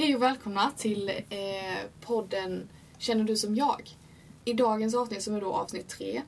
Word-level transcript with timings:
Hej 0.00 0.14
och 0.14 0.22
välkomna 0.22 0.70
till 0.76 1.08
eh, 1.08 1.78
podden 2.00 2.68
Känner 2.98 3.24
du 3.24 3.36
som 3.36 3.54
jag? 3.54 3.96
I 4.44 4.52
dagens 4.52 4.94
avsnitt, 4.94 5.22
som 5.22 5.34
är 5.34 5.40
då 5.40 5.52
avsnitt 5.52 5.88
tre, 5.88 6.22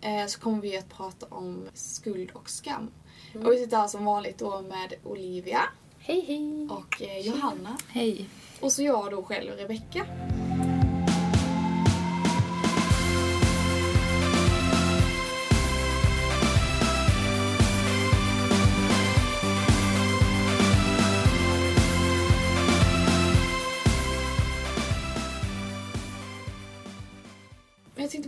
eh, 0.00 0.26
så 0.26 0.40
kommer 0.40 0.60
vi 0.60 0.76
att 0.76 0.88
prata 0.88 1.26
om 1.28 1.68
skuld 1.74 2.30
och 2.30 2.50
skam. 2.50 2.90
Mm. 3.34 3.46
Och 3.46 3.52
vi 3.52 3.58
sitter 3.58 3.76
här 3.76 3.88
som 3.88 4.04
vanligt 4.04 4.38
då 4.38 4.60
med 4.62 4.94
Olivia 5.04 5.60
Hej 5.98 6.24
hej! 6.26 6.68
och 6.70 7.02
eh, 7.02 7.26
Johanna. 7.26 7.76
Hej. 7.88 8.28
Och 8.60 8.72
så 8.72 8.82
jag 8.82 9.10
då 9.10 9.22
själv, 9.22 9.50
Rebecka. 9.52 10.06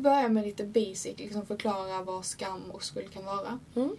Tänkte 0.01 0.11
börja 0.11 0.29
med 0.29 0.45
lite 0.45 0.65
basic, 0.65 1.19
liksom 1.19 1.47
förklara 1.47 2.03
vad 2.03 2.25
skam 2.25 2.71
och 2.71 2.83
skuld 2.83 3.13
kan 3.13 3.25
vara. 3.25 3.59
Mm. 3.75 3.97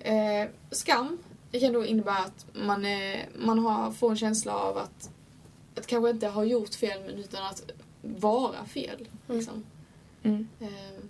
Eh, 0.00 0.48
skam 0.70 1.18
kan 1.52 1.72
då 1.72 1.84
innebära 1.84 2.24
att 2.24 2.46
man, 2.52 2.84
eh, 2.84 3.20
man 3.38 3.58
har, 3.58 3.92
får 3.92 4.10
en 4.10 4.16
känsla 4.16 4.54
av 4.54 4.78
att, 4.78 5.10
att 5.76 5.86
kanske 5.86 6.10
inte 6.10 6.28
ha 6.28 6.44
gjort 6.44 6.74
fel 6.74 7.00
men 7.06 7.14
utan 7.14 7.42
att 7.46 7.70
vara 8.02 8.64
fel. 8.64 9.08
Mm. 9.28 9.38
Liksom. 9.38 9.64
Mm. 10.22 10.48
Eh, 10.60 11.04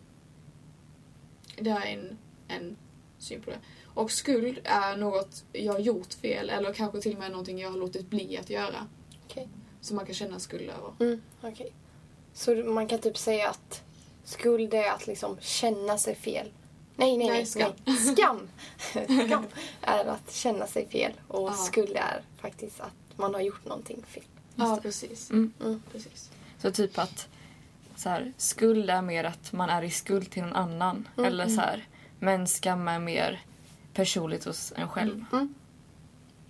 det 1.56 1.70
är 1.70 1.86
en, 1.86 2.18
en 2.48 2.76
syn 3.18 3.42
på 3.42 3.50
det. 3.50 3.58
Och 3.94 4.10
skuld 4.10 4.58
är 4.64 4.96
något 4.96 5.44
jag 5.52 5.72
har 5.72 5.80
gjort 5.80 6.14
fel 6.14 6.50
eller 6.50 6.72
kanske 6.72 7.00
till 7.00 7.12
och 7.14 7.20
med 7.20 7.30
någonting 7.30 7.58
jag 7.58 7.70
har 7.70 7.78
låtit 7.78 8.10
bli 8.10 8.38
att 8.38 8.50
göra. 8.50 8.86
Okej. 9.26 9.48
Som 9.80 9.96
man 9.96 10.06
kan 10.06 10.14
känna 10.14 10.38
skuld 10.38 10.70
över. 10.70 10.92
Mm, 11.00 11.22
okej. 11.42 11.72
Så 12.32 12.54
man 12.54 12.88
kan 12.88 12.98
typ 12.98 13.18
säga 13.18 13.48
att 13.48 13.82
skuld 14.30 14.74
är 14.74 14.90
att 14.90 15.06
liksom 15.06 15.36
känna 15.40 15.98
sig 15.98 16.14
fel. 16.14 16.46
Nej, 16.96 17.16
nej, 17.16 17.28
Nej, 17.28 17.36
nej. 17.36 17.46
skam. 17.46 17.72
nej. 17.84 17.96
Skam. 17.96 18.48
skam 19.26 19.44
är 19.82 20.04
att 20.04 20.32
känna 20.32 20.66
sig 20.66 20.88
fel 20.88 21.12
och 21.28 21.48
Ja. 21.48 21.52
skuld 21.52 21.96
är 21.96 22.22
faktiskt 22.40 22.80
att 22.80 23.18
man 23.18 23.34
har 23.34 23.40
gjort 23.40 23.64
någonting 23.64 24.02
fel. 24.08 24.22
Ja, 24.54 24.78
precis. 24.82 25.30
Mm. 25.30 25.52
Mm. 25.60 25.82
precis. 25.92 26.30
Så 26.58 26.70
typ 26.70 26.98
att 26.98 27.28
så 27.96 28.08
här, 28.08 28.32
skuld 28.36 28.90
är 28.90 29.02
mer 29.02 29.24
att 29.24 29.52
man 29.52 29.70
är 29.70 29.82
i 29.82 29.90
skuld 29.90 30.30
till 30.30 30.42
någon 30.42 30.52
annan. 30.56 31.08
Mm. 31.16 31.28
Eller 31.28 31.48
så 31.48 31.60
här, 31.60 31.88
men 32.18 32.48
skam 32.48 32.88
är 32.88 32.98
mer 32.98 33.44
personligt 33.94 34.44
hos 34.44 34.72
en 34.76 34.88
själv. 34.88 35.24
Mm. 35.32 35.54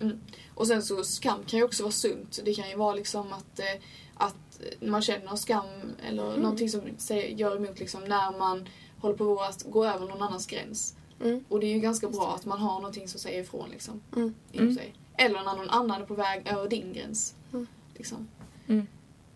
Mm. 0.01 0.21
Och 0.55 0.67
sen 0.67 0.83
så 0.83 1.03
skam 1.03 1.43
kan 1.47 1.59
ju 1.59 1.65
också 1.65 1.83
vara 1.83 1.91
sunt. 1.93 2.39
Det 2.45 2.53
kan 2.53 2.69
ju 2.69 2.75
vara 2.75 2.95
liksom 2.95 3.33
att, 3.33 3.59
eh, 3.59 3.81
att 4.15 4.50
man 4.81 5.01
känner 5.01 5.35
skam 5.35 5.65
eller 6.07 6.27
Mm. 6.29 6.41
någonting 6.41 6.69
som 6.69 6.81
säger, 6.97 7.27
gör 7.35 7.55
emot 7.55 7.79
liksom 7.79 8.01
när 8.03 8.37
man 8.39 8.69
håller 8.99 9.15
på 9.15 9.39
att 9.41 9.63
gå 9.63 9.85
över 9.85 10.07
någon 10.07 10.21
annans 10.21 10.47
gräns. 10.47 10.95
Mm. 11.23 11.45
Och 11.49 11.59
det 11.59 11.65
är 11.65 11.73
ju 11.73 11.79
ganska 11.79 12.09
bra 12.09 12.33
att 12.35 12.45
man 12.45 12.59
har 12.59 12.73
någonting 12.75 13.07
som 13.07 13.19
säger 13.19 13.41
ifrån 13.41 13.69
liksom. 13.69 14.01
Mm. 14.15 14.33
Inom 14.51 14.63
Mm. 14.67 14.75
sig. 14.77 14.93
Eller 15.17 15.43
när 15.43 15.55
någon 15.55 15.69
annan 15.69 16.01
är 16.01 16.05
på 16.05 16.13
väg 16.13 16.47
över 16.47 16.69
din 16.69 16.93
gräns. 16.93 17.35
Mm. 17.53 17.67
Liksom. 17.95 18.27
Mm. 18.67 18.87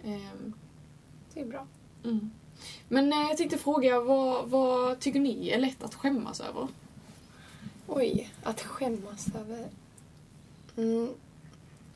Ehm, 0.04 0.54
Det 1.34 1.40
är 1.42 1.46
bra. 1.46 1.68
mm. 2.04 2.32
Men 2.88 3.14
eh, 3.14 3.20
jag 3.20 3.38
tänkte 3.38 3.58
fråga, 3.58 4.00
vad, 4.00 4.50
vad 4.50 5.00
tycker 5.00 5.20
ni 5.20 5.50
är 5.50 5.60
lätt 5.60 5.84
att 5.84 5.96
skämmas 5.96 6.40
över? 6.42 6.68
Oj, 7.88 8.30
att 8.44 8.62
skämmas 8.62 9.28
över. 9.40 9.68
Mm. 10.78 11.10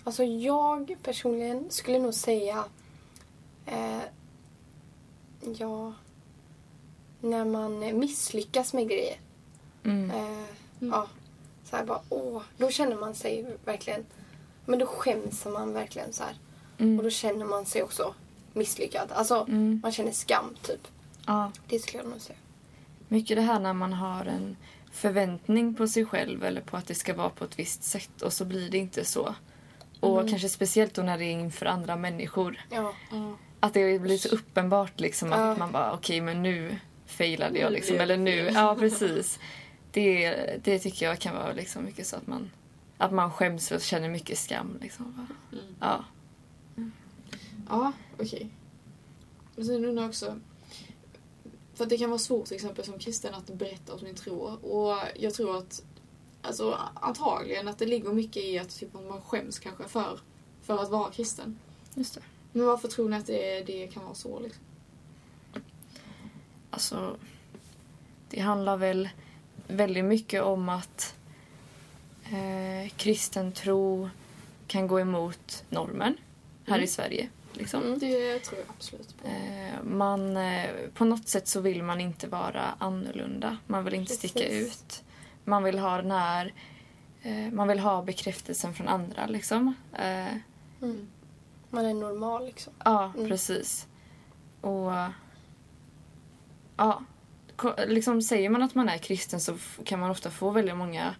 Alltså 0.03 0.23
jag 0.23 0.95
personligen 1.03 1.65
skulle 1.69 1.99
nog 1.99 2.13
säga... 2.13 2.65
Eh, 3.65 4.01
ja... 5.57 5.93
När 7.21 7.45
man 7.45 7.79
misslyckas 7.99 8.73
med 8.73 8.87
grejer. 8.89 9.17
Mm. 9.83 10.11
Eh, 10.11 10.45
Ja. 10.79 11.07
Så 11.63 11.75
här 11.75 11.85
bara, 11.85 12.01
åh. 12.09 12.41
Då 12.57 12.69
känner 12.69 12.95
man 12.95 13.15
sig 13.15 13.57
verkligen... 13.65 14.05
Men 14.65 14.79
då 14.79 14.85
skäms 14.85 15.45
man 15.45 15.73
verkligen 15.73 16.13
så 16.13 16.23
här. 16.23 16.37
Och 16.75 16.81
Mm. 16.81 17.03
då 17.03 17.09
känner 17.09 17.45
man 17.45 17.65
sig 17.65 17.83
också 17.83 18.13
misslyckad. 18.53 19.11
Alltså, 19.11 19.45
Mm. 19.47 19.79
man 19.83 19.91
känner 19.91 20.11
skam 20.11 20.55
typ. 20.61 20.87
Ja. 21.27 21.51
Det 21.67 21.79
skulle 21.79 22.03
jag 22.03 22.09
nog 22.09 22.21
säga. 22.21 22.37
Mycket 23.07 23.37
det 23.37 23.41
här 23.41 23.59
när 23.59 23.73
man 23.73 23.93
har 23.93 24.25
en 24.25 24.57
förväntning 24.91 25.75
på 25.75 25.87
sig 25.87 26.05
själv 26.05 26.43
eller 26.43 26.61
på 26.61 26.77
att 26.77 26.87
det 26.87 26.95
ska 26.95 27.13
vara 27.13 27.29
på 27.29 27.45
ett 27.45 27.59
visst 27.59 27.83
sätt 27.83 28.21
och 28.21 28.33
så 28.33 28.45
blir 28.45 28.69
det 28.69 28.77
inte 28.77 29.05
så. 29.05 29.35
Och 29.99 30.17
Mm. 30.19 30.29
kanske 30.29 30.49
speciellt 30.49 30.93
då 30.93 31.01
när 31.01 31.17
det 31.17 31.25
är 31.25 31.31
inför 31.31 31.65
andra 31.65 31.95
människor. 31.95 32.65
Ja. 32.69 32.93
Ja. 33.11 33.33
Att 33.59 33.73
det 33.73 33.99
blir 34.01 34.17
så 34.17 34.29
uppenbart 34.29 34.99
liksom 34.99 35.33
att 35.33 35.39
Ja. 35.39 35.55
man 35.55 35.71
bara 35.71 35.93
okej 35.93 36.21
men 36.21 36.43
nu 36.43 36.79
failade 37.05 37.59
jag 37.59 37.71
liksom. 37.71 37.97
Eller 37.99 38.17
nu, 38.17 38.31
ja 38.53 38.75
precis. 38.79 39.39
Det, 39.91 40.35
det 40.63 40.79
tycker 40.79 41.05
jag 41.05 41.19
kan 41.19 41.35
vara 41.35 41.53
liksom 41.53 41.85
mycket 41.85 42.07
så 42.07 42.15
att 42.15 42.27
man 42.27 42.51
att 42.97 43.11
man 43.11 43.31
skäms 43.31 43.71
och 43.71 43.81
känner 43.81 44.09
mycket 44.09 44.37
skam 44.37 44.77
liksom. 44.81 45.13
Bara, 45.17 45.59
Mm. 45.61 45.73
Ja. 45.79 46.05
Ja, 47.69 47.91
okej. 48.19 48.49
Men 49.55 49.65
sen 49.65 49.85
undrar 49.85 50.01
jag 50.03 50.09
också... 50.09 50.39
För 51.75 51.83
att 51.83 51.89
det 51.89 51.97
kan 51.97 52.09
vara 52.09 52.19
svårt 52.19 52.45
till 52.45 52.55
exempel 52.55 52.85
som 52.85 52.99
kristen 52.99 53.33
att 53.33 53.47
berätta 53.47 53.93
om 53.93 53.99
sin 53.99 54.15
tro. 54.15 54.35
Och 54.51 54.97
jag 55.15 55.33
tror 55.33 55.57
att... 55.57 55.83
Alltså 56.41 56.77
antagligen 56.93 57.67
att 57.67 57.77
det 57.77 57.85
ligger 57.85 58.09
mycket 58.13 58.43
i 58.43 58.59
att 58.59 58.69
typ, 58.79 58.93
man 58.93 59.21
skäms 59.21 59.59
kanske 59.59 59.83
för, 59.87 60.19
för 60.61 60.83
att 60.83 60.89
vara 60.89 61.11
kristen. 61.11 61.59
Just 61.95 62.13
det. 62.15 62.21
Men 62.51 62.65
varför 62.65 62.87
tror 62.87 63.09
ni 63.09 63.17
att 63.17 63.27
det, 63.27 63.63
det 63.63 63.87
kan 63.87 64.03
vara 64.03 64.13
så 64.15 64.39
liksom? 64.39 64.63
Alltså, 66.69 67.17
det 68.29 68.39
handlar 68.39 68.77
väl 68.77 69.09
väldigt 69.67 70.05
mycket 70.05 70.41
om 70.43 70.69
att 70.69 71.15
eh, 72.25 72.89
kristen 72.97 73.51
tro 73.51 74.09
kan 74.67 74.87
gå 74.87 74.99
emot 74.99 75.63
normen 75.69 76.17
här 76.65 76.75
Mm. 76.75 76.83
i 76.83 76.87
Sverige. 76.87 77.29
Liksom. 77.53 77.83
Mm. 77.83 77.99
Det 77.99 78.39
tror 78.39 78.59
jag 78.59 78.69
absolut. 78.77 79.15
Eh, 79.25 79.83
man, 79.83 80.37
eh, 80.37 80.69
på 80.93 81.05
något 81.05 81.27
sätt 81.27 81.47
så 81.47 81.61
vill 81.61 81.83
man 81.83 82.01
inte 82.01 82.27
vara 82.27 82.63
annorlunda. 82.77 83.57
Man 83.67 83.85
vill 83.85 83.93
inte 83.93 84.13
sticka 84.13 84.39
Precis. 84.39 84.67
ut. 84.81 85.03
Man 85.45 85.63
vill 85.63 85.79
ha 85.79 85.97
den 86.01 86.11
här... 86.11 86.53
Eh, 87.21 87.51
man 87.51 87.67
vill 87.67 87.79
ha 87.79 88.01
bekräftelsen 88.03 88.73
från 88.73 88.87
andra 88.87 89.25
liksom. 89.27 89.73
Eh, 89.93 90.35
Mm. 90.81 91.07
Man 91.69 91.85
är 91.85 91.93
normal 91.93 92.45
liksom. 92.45 92.73
Ja, 92.85 93.11
Mm. 93.15 93.29
precis. 93.29 93.87
Och... 94.61 94.91
Ja. 96.77 97.03
Liksom 97.87 98.21
säger 98.21 98.49
man 98.49 98.63
att 98.63 98.75
man 98.75 98.89
är 98.89 98.97
kristen 98.97 99.39
så 99.39 99.57
kan 99.85 99.99
man 99.99 100.11
ofta 100.11 100.29
få 100.31 100.49
väldigt 100.49 100.77
många... 100.77 101.15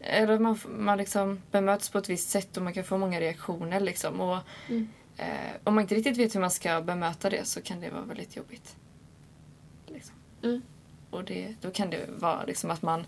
Eller 0.00 0.38
man, 0.38 0.58
man 0.68 0.98
liksom 0.98 1.42
bemöts 1.50 1.90
på 1.90 1.98
ett 1.98 2.08
visst 2.08 2.30
sätt 2.30 2.56
och 2.56 2.62
man 2.62 2.72
kan 2.72 2.84
få 2.84 2.98
många 2.98 3.20
reaktioner 3.20 3.80
liksom. 3.80 4.20
Och 4.20 4.38
Mm. 4.68 4.88
eh, 5.16 5.26
om 5.64 5.74
man 5.74 5.82
inte 5.82 5.94
riktigt 5.94 6.16
vet 6.18 6.34
hur 6.34 6.40
man 6.40 6.50
ska 6.50 6.80
bemöta 6.80 7.30
det 7.30 7.44
så 7.44 7.60
kan 7.62 7.80
det 7.80 7.90
vara 7.90 8.02
väldigt 8.02 8.36
jobbigt. 8.36 8.76
Liksom. 9.86 10.14
Mm. 10.42 10.62
Och 11.10 11.24
det, 11.24 11.54
då 11.60 11.70
kan 11.70 11.90
det 11.90 12.06
vara 12.08 12.44
liksom 12.44 12.70
att 12.70 12.82
man 12.82 13.06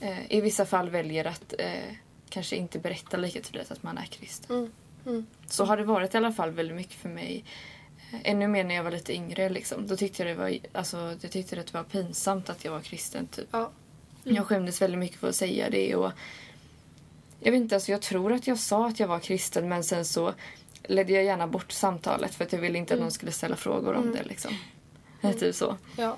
eh, 0.00 0.32
i 0.32 0.40
vissa 0.40 0.66
fall 0.66 0.90
väljer 0.90 1.24
att 1.24 1.54
eh, 1.58 1.94
kanske 2.28 2.56
inte 2.56 2.78
berätta 2.78 3.16
lika 3.16 3.40
tydligt 3.40 3.70
att 3.70 3.82
man 3.82 3.98
är 3.98 4.04
kristen. 4.06 4.72
Mm. 5.06 5.14
Mm. 5.14 5.26
Så 5.46 5.64
har 5.64 5.76
det 5.76 5.84
varit 5.84 6.14
i 6.14 6.16
alla 6.16 6.32
fall 6.32 6.50
väldigt 6.50 6.76
mycket 6.76 6.94
för 6.94 7.08
mig. 7.08 7.44
Ännu 8.22 8.48
mer 8.48 8.64
när 8.64 8.74
jag 8.74 8.84
var 8.84 8.90
lite 8.90 9.12
yngre. 9.14 9.48
Liksom. 9.48 9.86
Då 9.86 9.96
tyckte 9.96 10.22
jag 10.22 10.36
det 10.36 10.40
var, 10.42 10.58
alltså, 10.72 11.16
jag 11.20 11.30
tyckte 11.30 11.56
det 11.56 11.74
var 11.74 11.82
pinsamt 11.82 12.50
att 12.50 12.64
jag 12.64 12.72
var 12.72 12.80
kristen. 12.80 13.26
Typ. 13.26 13.48
Ja. 13.50 13.70
Mm. 14.24 14.36
Jag 14.36 14.46
skämdes 14.46 14.82
väldigt 14.82 14.98
mycket 14.98 15.18
för 15.18 15.28
att 15.28 15.36
säga 15.36 15.70
det. 15.70 15.94
Och 15.96 16.12
jag 17.40 17.52
vet 17.52 17.58
inte, 17.60 17.74
alltså, 17.74 17.92
jag 17.92 18.02
tror 18.02 18.32
att 18.32 18.46
jag 18.46 18.58
sa 18.58 18.86
att 18.88 19.00
jag 19.00 19.08
var 19.08 19.18
kristen 19.20 19.68
men 19.68 19.84
sen 19.84 20.04
så 20.04 20.34
ledde 20.82 21.12
jag 21.12 21.24
gärna 21.24 21.46
bort 21.46 21.72
samtalet 21.72 22.34
för 22.34 22.44
att 22.44 22.52
jag 22.52 22.60
ville 22.60 22.78
inte 22.78 22.94
att 22.94 22.98
Mm. 22.98 23.04
någon 23.04 23.12
skulle 23.12 23.32
ställa 23.32 23.56
frågor 23.56 23.94
om 23.94 24.02
Mm. 24.02 24.14
det. 24.14 24.22
Liksom. 24.24 24.56
Typ 25.40 25.54
så. 25.54 25.76
Ja. 25.96 26.16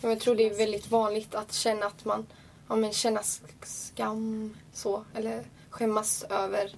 Jag 0.00 0.20
tror 0.20 0.36
det 0.36 0.42
är 0.46 0.54
väldigt 0.58 0.90
vanligt 0.90 1.34
att 1.34 1.52
känna 1.52 1.86
att 1.86 2.04
man 2.04 2.26
ja, 2.68 2.76
men 2.76 2.92
känna 2.92 3.20
sk- 3.20 3.62
skam 3.64 4.56
så. 4.72 5.04
Eller 5.14 5.42
skämmas 5.70 6.22
över 6.30 6.70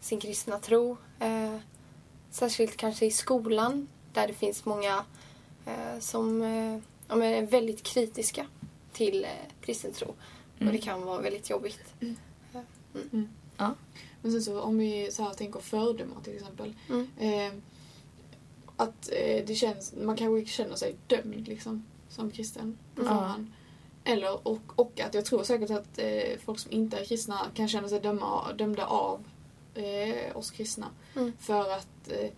sin 0.00 0.20
kristna 0.20 0.58
tro. 0.58 0.96
Eh, 1.20 1.56
särskilt 2.30 2.76
kanske 2.76 3.06
i 3.06 3.10
skolan 3.10 3.88
där 4.12 4.26
det 4.26 4.32
finns 4.34 4.64
många 4.64 5.04
eh, 5.66 5.98
som 6.00 6.42
eh, 6.42 6.78
ja, 7.08 7.24
är 7.24 7.46
väldigt 7.46 7.82
kritiska 7.82 8.46
till 8.92 9.24
eh, 9.24 9.30
kristen 9.60 9.92
tro. 9.92 10.08
Och 10.08 10.62
Mm. 10.62 10.72
det 10.72 10.78
kan 10.78 11.02
vara 11.02 11.20
väldigt 11.22 11.50
jobbigt. 11.50 11.80
Men 14.22 14.32
sen 14.32 14.42
så 14.42 14.60
om 14.60 14.78
vi 14.78 15.10
så 15.12 15.22
här 15.22 15.34
tänker 15.34 15.60
fördomar 15.60 16.20
till 16.24 16.36
exempel. 16.36 16.74
Mm. 16.88 17.08
Eh, 17.18 17.52
att 18.76 19.08
eh, 19.12 19.44
det 19.46 19.54
känns, 19.54 19.94
man 19.96 20.16
kanske 20.16 20.52
känner 20.52 20.76
sig 20.76 20.96
dömd 21.06 21.48
liksom. 21.48 21.84
Som 22.08 22.30
kristen 22.30 22.78
på 22.94 23.02
Mm. 23.02 23.14
förhand. 23.14 23.52
Eller, 24.04 24.48
och, 24.48 24.60
och 24.76 25.00
att 25.00 25.14
jag 25.14 25.24
tror 25.24 25.42
säkert 25.42 25.70
att 25.70 25.98
eh, 25.98 26.38
folk 26.44 26.58
som 26.58 26.72
inte 26.72 26.98
är 26.98 27.04
kristna 27.04 27.46
kan 27.54 27.68
känna 27.68 27.88
sig 27.88 28.00
döma, 28.00 28.52
dömda 28.52 28.86
av 28.86 29.24
eh, 29.76 30.36
oss 30.36 30.50
kristna. 30.50 30.86
Mm. 31.16 31.32
För 31.38 31.72
att 31.72 32.08
eh, 32.08 32.30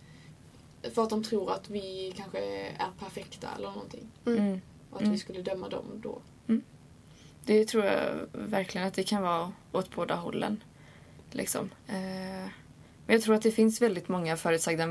för 0.93 1.03
att 1.03 1.09
de 1.09 1.23
tror 1.23 1.51
att 1.51 1.69
vi 1.69 2.13
kanske 2.17 2.39
är 2.39 2.89
perfekta 2.99 3.47
eller 3.55 3.71
någonting. 3.71 4.07
Mm. 4.25 4.39
Mm. 4.39 4.61
Och 4.89 4.95
att 4.95 5.01
Mm. 5.01 5.11
vi 5.13 5.17
skulle 5.19 5.41
döma 5.41 5.69
dem 5.69 5.85
då. 5.95 6.21
Det 7.45 7.65
tror 7.65 7.85
jag 7.85 8.27
verkligen 8.33 8.87
att 8.87 8.93
det 8.93 9.03
kan 9.03 9.21
vara 9.21 9.51
åt 9.71 9.95
båda 9.95 10.15
hållen. 10.15 10.63
Liksom. 11.31 11.69
Eh, 11.87 11.95
men 13.05 13.15
jag 13.15 13.21
tror 13.21 13.35
att 13.35 13.41
det 13.41 13.51
finns 13.51 13.81
väldigt 13.81 14.07
många 14.07 14.37
förutsagda 14.37 14.87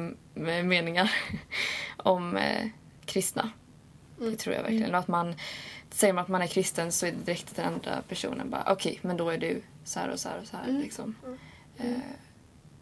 meningar 0.65 1.13
om 1.97 2.37
eh, 2.37 2.69
kristna. 3.05 3.51
Mm. 4.19 4.31
Det 4.31 4.37
tror 4.37 4.55
jag 4.55 4.63
verkligen. 4.63 4.95
Och 4.95 5.01
att 5.01 5.09
man, 5.09 5.35
säger 5.91 6.13
man 6.15 6.23
att 6.23 6.29
man 6.29 6.43
är 6.43 6.47
kristen 6.47 6.93
så 6.93 7.07
är 7.07 7.13
det 7.13 7.25
direkt 7.25 7.51
att 7.51 7.57
den 7.57 7.75
andra 7.75 8.03
personen 8.09 8.51
bara 8.51 8.73
okej, 8.73 8.99
men 9.03 9.17
då 9.17 9.31
är 9.31 9.39
du 9.39 9.63
så 9.85 10.01
här 10.01 10.11
och 10.11 10.21
så 10.21 10.29
här 10.29 10.41
och 10.41 10.47
så 10.47 10.57
här. 10.57 10.69
Mm. 10.69 10.83
Liksom. 10.83 11.15
Mm. 11.25 11.39
Eh, 11.77 12.01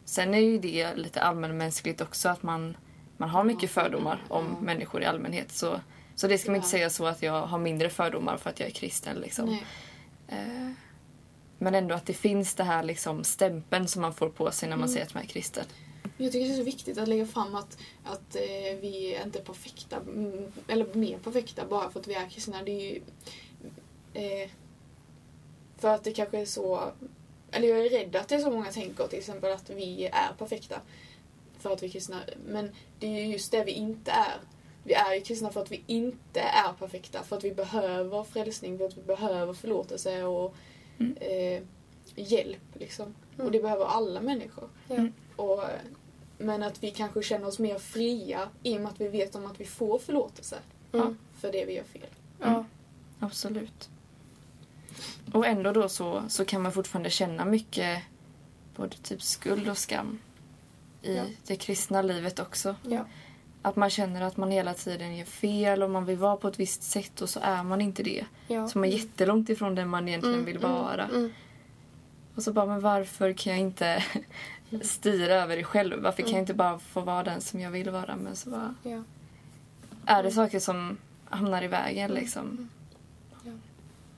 sen 0.06 0.34
är 0.34 0.38
ju 0.38 0.58
det 0.58 0.94
lite 0.94 1.20
allmänmänskligt 1.20 2.00
också 2.00 2.28
att 2.28 2.42
man, 2.42 2.76
man 3.16 3.28
har 3.28 3.44
mycket 3.44 3.70
fördomar 3.70 4.22
om 4.28 4.44
Ja. 4.58 4.60
människor 4.64 5.02
i 5.02 5.04
allmänhet. 5.04 5.52
Så, 5.52 5.80
så 6.14 6.26
det 6.28 6.38
ska 6.38 6.50
man 6.50 6.56
inte 6.56 6.68
säga 6.68 6.90
så 6.90 7.06
att 7.06 7.22
jag 7.22 7.46
har 7.46 7.58
mindre 7.58 7.90
fördomar 7.90 8.36
för 8.36 8.50
att 8.50 8.60
jag 8.60 8.68
är 8.68 8.72
kristen. 8.72 9.16
Liksom. 9.16 9.58
Eh, 10.28 10.70
Men 11.58 11.74
ändå 11.74 11.94
att 11.94 12.06
det 12.06 12.12
finns 12.14 12.54
det 12.54 12.64
här 12.64 12.82
liksom 12.82 13.24
stämpeln 13.24 13.88
som 13.88 14.02
man 14.02 14.14
får 14.14 14.28
på 14.28 14.50
sig 14.50 14.68
när 14.68 14.76
man 14.76 14.84
Mm. 14.84 14.92
säger 14.94 15.06
att 15.06 15.14
man 15.14 15.22
är 15.22 15.26
kristen. 15.26 15.64
Jag 16.16 16.32
tycker 16.32 16.46
det 16.46 16.52
är 16.54 16.56
så 16.58 16.62
viktigt 16.62 16.98
att 16.98 17.08
lägga 17.08 17.26
fram 17.26 17.54
att, 17.54 17.78
att 18.04 18.36
eh, 18.36 18.76
vi 18.80 19.18
inte 19.24 19.38
är 19.38 19.42
perfekta, 19.44 19.96
mm, 19.96 20.52
eller 20.68 20.94
mer 20.94 21.18
perfekta 21.18 21.62
bara 21.70 21.90
för 21.90 22.00
att 22.00 22.06
vi 22.08 22.14
är 22.14 22.28
kristna. 22.28 22.62
Det 22.62 22.70
är 22.70 22.92
ju... 22.94 23.02
Eh, 24.14 24.50
för 25.78 25.88
att 25.94 26.04
det 26.04 26.12
kanske 26.12 26.38
är 26.40 26.44
så... 26.46 26.92
Eller 27.56 27.68
jag 27.68 27.86
är 27.86 27.90
rädd 27.90 28.16
att 28.16 28.28
det 28.28 28.34
är 28.34 28.38
så 28.38 28.50
många 28.50 28.72
tänker 28.72 29.06
till 29.06 29.18
exempel 29.18 29.52
att 29.52 29.70
vi 29.70 30.06
är 30.12 30.32
perfekta 30.38 30.80
för 31.58 31.72
att 31.72 31.82
vi 31.82 31.86
är 31.86 31.90
kristna. 31.90 32.20
Men 32.46 32.70
det 32.98 33.06
är 33.06 33.20
ju 33.24 33.32
just 33.32 33.52
det 33.52 33.64
vi 33.64 33.72
inte 33.72 34.10
är. 34.10 34.36
Vi 34.84 34.94
är 34.94 35.14
ju 35.14 35.20
kristna 35.20 35.50
för 35.52 35.62
att 35.62 35.72
vi 35.72 35.82
inte 35.86 36.40
är 36.40 36.72
perfekta. 36.78 37.22
För 37.22 37.36
att 37.36 37.44
vi 37.44 37.54
behöver 37.54 38.22
frälsning, 38.24 38.78
för 38.78 38.86
att 38.86 38.96
vi 38.98 39.02
behöver 39.02 39.52
förlåtelse 39.52 40.24
och 40.24 40.54
Mm. 40.98 41.16
eh, 41.20 41.62
hjälp. 42.16 42.62
Liksom. 42.74 43.14
Mm. 43.34 43.46
Och 43.46 43.52
det 43.52 43.60
behöver 43.62 43.84
alla 43.84 44.20
människor. 44.20 44.68
Ja. 44.88 44.94
Mm. 44.94 45.12
Och, 45.36 45.62
men 46.38 46.62
att 46.62 46.82
vi 46.82 46.90
kanske 46.90 47.22
känner 47.22 47.46
oss 47.46 47.58
mer 47.58 47.78
fria 47.78 48.48
i 48.62 48.76
och 48.76 48.80
med 48.80 48.92
att 48.92 49.00
vi 49.00 49.08
vet 49.08 49.34
om 49.34 49.46
att 49.46 49.60
vi 49.60 49.64
får 49.64 49.98
förlåtelse 49.98 50.56
Mm. 50.92 51.18
för 51.40 51.52
det 51.52 51.64
vi 51.64 51.72
gör 51.74 51.84
fel. 51.84 52.06
Ja. 52.40 52.64
Absolut. 53.20 53.88
Och 55.32 55.46
ändå 55.46 55.72
då 55.72 55.88
så, 55.88 56.22
så 56.28 56.44
kan 56.44 56.62
man 56.62 56.72
fortfarande 56.72 57.10
känna 57.10 57.44
mycket 57.44 58.02
både 58.76 58.96
typ 58.96 59.22
skuld 59.22 59.68
och 59.68 59.78
skam 59.78 60.18
i 61.02 61.16
Ja. 61.16 61.24
det 61.46 61.56
kristna 61.56 62.02
livet 62.02 62.38
också. 62.38 62.76
Ja. 62.82 63.04
Att 63.62 63.76
man 63.76 63.90
känner 63.90 64.22
att 64.22 64.36
man 64.36 64.50
hela 64.50 64.74
tiden 64.74 65.16
gör 65.16 65.24
fel 65.24 65.82
och 65.82 65.90
man 65.90 66.04
vill 66.04 66.18
vara 66.18 66.36
på 66.36 66.48
ett 66.48 66.60
visst 66.60 66.82
sätt 66.82 67.20
och 67.20 67.28
så 67.30 67.40
är 67.42 67.62
man 67.62 67.80
inte 67.80 68.02
det. 68.02 68.24
Ja. 68.48 68.68
Så 68.68 68.78
man 68.78 68.88
är 68.88 68.92
jättelångt 68.92 69.48
ifrån 69.48 69.74
den 69.74 69.88
man 69.88 70.08
egentligen 70.08 70.34
Mm, 70.34 70.46
vill 70.46 70.56
mm, 70.56 70.70
vara. 70.72 71.04
Mm. 71.04 71.32
Och 72.34 72.42
så 72.42 72.52
bara, 72.52 72.66
men 72.66 72.80
varför 72.80 73.32
kan 73.32 73.52
jag 73.52 73.60
inte 73.60 74.04
styra 74.82 75.34
över 75.34 75.56
det 75.56 75.64
själv? 75.64 76.02
Varför 76.02 76.22
kan 76.22 76.30
jag 76.30 76.34
Mm. 76.34 76.40
inte 76.42 76.54
bara 76.54 76.78
få 76.78 77.00
vara 77.00 77.22
den 77.22 77.40
som 77.40 77.60
jag 77.60 77.70
vill 77.70 77.90
vara? 77.90 78.16
Men 78.16 78.36
så 78.36 78.50
bara, 78.50 78.74
Ja. 78.82 79.02
är 80.06 80.22
det 80.22 80.30
saker 80.30 80.58
som 80.60 80.96
hamnar 81.24 81.62
i 81.62 81.68
vägen 81.68 82.10
Mm. 82.10 82.22
liksom. 82.22 82.68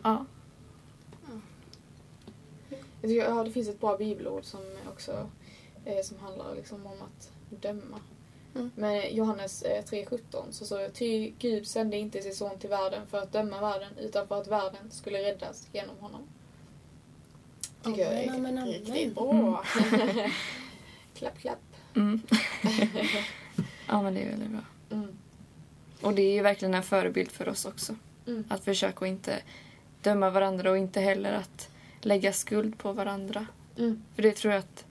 Ja. 0.02 0.24
Ja. 3.00 3.08
Jag 3.08 3.10
tycker, 3.10 3.24
ja, 3.24 3.44
det 3.44 3.50
finns 3.50 3.68
ett 3.68 3.80
bra 3.80 3.96
bibelord 3.96 4.44
som 4.44 4.60
också 4.88 5.30
eh, 5.84 6.02
som 6.02 6.18
handlar 6.18 6.54
liksom 6.54 6.86
om 6.86 7.02
att 7.02 7.30
döma. 7.62 8.00
Mm. 8.54 8.70
Men 8.74 9.16
Johannes 9.16 9.62
eh, 9.62 9.84
3.17 9.84 10.44
så 10.50 10.66
står 10.66 10.78
det 10.78 10.90
Ty 10.90 11.32
Gud 11.38 11.66
sände 11.66 11.96
inte 11.96 12.22
sin 12.22 12.34
son 12.34 12.58
till 12.58 12.70
världen 12.70 13.06
för 13.06 13.18
att 13.18 13.32
döma 13.32 13.60
världen 13.60 13.98
utan 13.98 14.28
för 14.28 14.40
att 14.40 14.48
världen 14.48 14.90
skulle 14.90 15.18
räddas 15.18 15.68
genom 15.72 15.98
honom. 15.98 16.28
Tycker 17.82 18.00
jag 18.00 18.12
är 18.12 18.28
Amen, 18.28 18.36
amen, 18.36 18.58
amen. 18.58 18.74
riktigt 18.74 19.14
bra. 19.14 19.64
klapp, 21.14 21.38
klapp. 21.38 21.58
Mm. 21.96 22.20
ja, 23.88 24.02
men 24.02 24.14
det 24.14 24.20
är 24.20 24.30
väldigt 24.30 24.50
bra. 24.50 24.60
Mm. 24.90 25.18
Och 26.00 26.14
det 26.14 26.22
är 26.22 26.32
ju 26.32 26.42
verkligen 26.42 26.74
en 26.74 26.82
förebild 26.82 27.30
för 27.30 27.48
oss 27.48 27.64
också. 27.64 27.96
Mm. 28.26 28.44
Att 28.48 28.64
försöka 28.64 29.04
att 29.04 29.08
inte 29.08 29.42
döma 30.02 30.30
varandra 30.30 30.70
och 30.70 30.78
inte 30.78 31.00
heller 31.00 31.32
att 31.32 31.68
lägga 32.00 32.32
skuld 32.32 32.78
på 32.78 32.92
varandra. 32.92 33.46
Mm. 33.78 34.02
För 34.14 34.22
det 34.22 34.32
tror 34.32 34.52
jag 34.52 34.58
att 34.60 34.84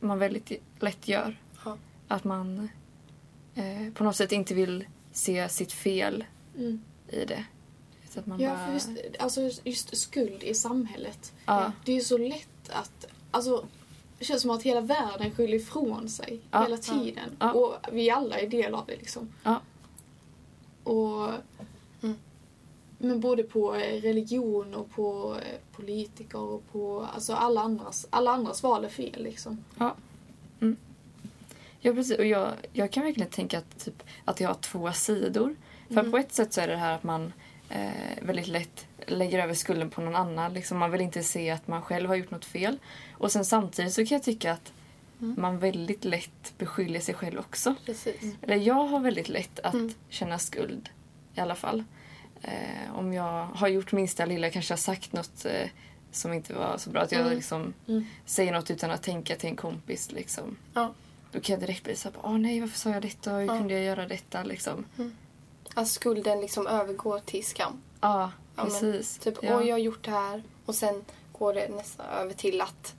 man 0.00 0.18
väldigt 0.18 0.52
lätt 0.80 1.08
gör. 1.08 1.36
Ja. 1.64 1.76
Att 2.08 2.24
man 2.24 2.68
eh, 3.54 3.92
på 3.94 4.04
något 4.04 4.16
sätt 4.16 4.32
inte 4.32 4.54
vill 4.54 4.84
se 5.12 5.48
sitt 5.48 5.72
fel 5.72 6.24
Mm. 6.58 6.82
i 7.08 7.24
det. 7.24 7.44
Så 8.10 8.20
att 8.20 8.26
man 8.26 8.40
Ja, 8.40 8.50
bara... 8.50 8.66
för 8.66 8.72
just, 8.72 8.88
alltså 9.18 9.50
just 9.64 9.96
skuld 9.96 10.42
i 10.42 10.54
samhället. 10.54 11.32
Ja. 11.46 11.72
Det 11.84 11.92
är 11.92 11.96
ju 11.96 12.02
så 12.02 12.18
lätt 12.18 12.70
att... 12.70 13.06
Alltså, 13.30 13.66
det 14.18 14.24
känns 14.24 14.42
som 14.42 14.50
att 14.50 14.62
hela 14.62 14.80
världen 14.80 15.30
skyller 15.34 15.56
ifrån 15.56 16.08
sig 16.08 16.40
Ja. 16.50 16.62
hela 16.62 16.76
tiden. 16.76 17.36
Och 17.54 17.74
vi 17.92 18.10
alla 18.10 18.38
är 18.38 18.46
del 18.48 18.74
av 18.74 18.86
det 18.86 18.96
liksom. 18.96 19.28
Och... 20.84 21.28
Mm. 22.02 22.16
Men 23.02 23.20
både 23.20 23.42
på 23.42 23.74
eh, 23.74 24.00
religion 24.02 24.74
och 24.74 24.90
på 24.90 25.36
eh, 25.42 25.58
politiker 25.76 26.38
och 26.38 26.62
på... 26.72 27.08
Alltså 27.14 27.32
alla 27.34 27.60
andras, 27.60 28.06
alla 28.10 28.30
andras 28.30 28.62
val 28.62 28.84
är 28.84 28.88
fel 28.88 29.22
liksom. 29.22 29.64
Ja, 31.82 31.92
precis. 31.94 32.18
Och 32.18 32.26
jag, 32.26 32.52
jag 32.72 32.90
kan 32.92 33.04
verkligen 33.04 33.30
tänka 33.30 33.58
att, 33.58 33.84
typ, 33.84 34.02
att 34.24 34.40
jag 34.40 34.48
har 34.48 34.54
två 34.54 34.92
sidor. 34.92 35.56
För 35.88 35.94
Mm. 36.00 36.10
på 36.10 36.18
ett 36.18 36.32
sätt 36.32 36.52
så 36.52 36.60
är 36.60 36.68
det 36.68 36.76
här 36.76 36.94
att 36.94 37.02
man 37.02 37.32
eh, 37.68 37.90
väldigt 38.22 38.48
lätt 38.48 38.86
lägger 39.06 39.38
över 39.44 39.54
skulden 39.54 39.90
på 39.90 40.00
någon 40.00 40.16
annan. 40.16 40.54
Liksom, 40.54 40.78
man 40.78 40.90
vill 40.90 41.00
inte 41.00 41.22
se 41.22 41.50
att 41.50 41.68
man 41.68 41.82
själv 41.82 42.08
har 42.08 42.16
gjort 42.16 42.30
något 42.30 42.44
fel. 42.44 42.78
Och 43.18 43.32
sen 43.32 43.44
samtidigt 43.44 43.92
så 43.92 44.06
kan 44.06 44.16
jag 44.16 44.22
tycka 44.22 44.52
att 44.52 44.72
Mm. 45.22 45.34
man 45.38 45.58
väldigt 45.58 46.04
lätt 46.04 46.52
beskyller 46.58 47.00
sig 47.00 47.14
själv 47.14 47.38
också. 47.38 47.74
Precis. 47.86 48.34
Eller 48.42 48.56
jag 48.56 48.74
har 48.86 49.00
väldigt 49.00 49.28
lätt 49.28 49.60
att 49.60 49.74
Mm. 49.74 49.92
känna 50.08 50.38
skuld 50.38 50.88
i 51.34 51.40
alla 51.40 51.54
fall. 51.54 51.84
Eh, 52.42 52.94
om 52.98 53.12
jag 53.12 53.44
har 53.46 53.68
gjort 53.68 53.92
minsta 53.92 54.24
lilla, 54.26 54.50
kanske 54.50 54.72
har 54.72 54.78
sagt 54.78 55.12
något 55.12 55.44
eh, 55.44 55.68
som 56.12 56.32
inte 56.32 56.54
var 56.54 56.78
så 56.78 56.90
bra. 56.90 57.00
Att 57.02 57.12
jag 57.12 57.20
Mm. 57.20 57.34
liksom 57.34 57.74
Mm. 57.88 58.04
säger 58.26 58.52
något 58.52 58.70
utan 58.70 58.90
att 58.90 59.02
tänka 59.02 59.36
till 59.36 59.48
en 59.48 59.56
kompis. 59.56 60.12
Liksom. 60.12 60.56
Ja. 60.74 60.92
Då 61.32 61.40
kan 61.40 61.52
jag 61.52 61.60
direkt 61.60 61.84
bli 61.84 61.96
såhär, 61.96 62.18
åh 62.22 62.38
nej 62.38 62.60
varför 62.60 62.78
sa 62.78 62.90
jag 62.90 63.02
detta? 63.02 63.30
Hur 63.32 63.40
Ja. 63.46 63.58
kunde 63.58 63.74
jag 63.74 63.82
göra 63.82 64.06
detta? 64.08 64.42
Liksom. 64.42 64.84
Att 65.74 65.88
skulden 65.88 66.40
liksom 66.40 66.66
övergår 66.66 67.18
till 67.18 67.44
skam. 67.46 67.80
Ja, 68.00 68.30
Ja, 68.56 68.64
men 68.64 68.66
precis. 68.66 69.18
Typ, 69.18 69.34
ja. 69.42 69.58
oj, 69.58 69.66
jag 69.66 69.74
har 69.74 69.78
gjort 69.78 70.04
det 70.04 70.10
här. 70.10 70.42
Och 70.66 70.74
sen 70.74 71.04
går 71.32 71.54
det 71.54 71.68
nästan 71.68 72.06
över 72.06 72.32
till 72.34 72.60
att, 72.60 72.94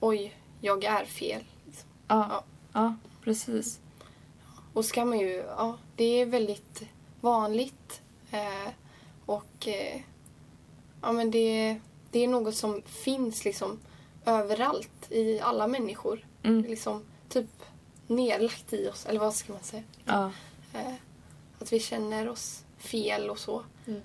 oj, 0.00 0.36
jag 0.60 0.84
är 0.84 1.04
fel. 1.04 1.42
Liksom. 1.66 1.88
ja. 2.08 2.26
ja. 2.30 2.44
ja, 2.72 2.94
precis. 3.24 3.78
Och 4.72 4.84
skam 4.84 5.12
är 5.12 5.16
ju, 5.22 5.34
ja, 5.36 5.78
det 5.96 6.04
är 6.04 6.26
väldigt 6.26 6.82
vanligt. 7.20 8.00
Eh, 8.30 8.68
och 9.26 9.68
eh, 9.68 10.00
ja, 11.02 11.12
men 11.12 11.30
det, 11.30 11.80
det 12.10 12.24
är 12.24 12.28
något 12.28 12.54
som 12.54 12.82
finns 12.82 13.44
liksom 13.44 13.78
överallt 14.26 15.10
i 15.12 15.40
alla 15.40 15.66
människor. 15.66 16.26
Mm. 16.42 16.62
Liksom 16.62 17.04
typ 17.28 17.50
nedlagt 18.06 18.72
i 18.72 18.88
oss, 18.88 19.06
eller 19.06 19.20
vad 19.20 19.34
ska 19.34 19.52
man 19.52 19.62
säga? 19.62 19.82
Ja. 20.04 20.30
Eh, 20.74 20.94
att 21.58 21.72
vi 21.72 21.80
känner 21.80 22.28
oss 22.28 22.64
fel 22.78 23.30
och 23.30 23.38
så. 23.38 23.62
Mm. 23.86 24.00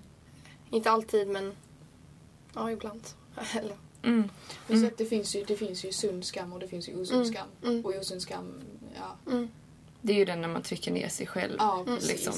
Inte 0.70 0.92
alltid, 0.92 1.28
men 1.28 1.54
ja, 2.54 2.72
ibland. 2.72 3.02
så. 3.06 3.42
eller, 3.60 3.76
Mm. 4.06 4.30
Så 4.68 4.86
att 4.86 4.98
det, 4.98 5.06
finns 5.06 5.36
ju, 5.36 5.44
det 5.44 5.56
finns 5.56 5.86
ju 5.86 5.92
sund 5.92 6.26
skam 6.26 6.54
och 6.54 6.60
det 6.60 6.68
finns 6.68 6.90
ju 6.90 7.02
osund 7.02 7.22
Mm. 7.22 7.34
skam. 7.34 7.48
Mm. 7.64 7.86
Och 7.86 7.94
osund 7.96 8.22
skam, 8.22 8.62
ja. 8.96 9.32
mm, 9.32 9.50
Det 10.02 10.14
är 10.14 10.18
ju 10.18 10.26
den 10.26 10.42
när 10.42 10.48
man 10.48 10.62
trycker 10.62 10.92
ner 10.92 11.10
sig 11.10 11.28
själv. 11.28 11.56
Ja, 11.60 11.84
precis. 11.86 12.10
liksom. 12.10 12.34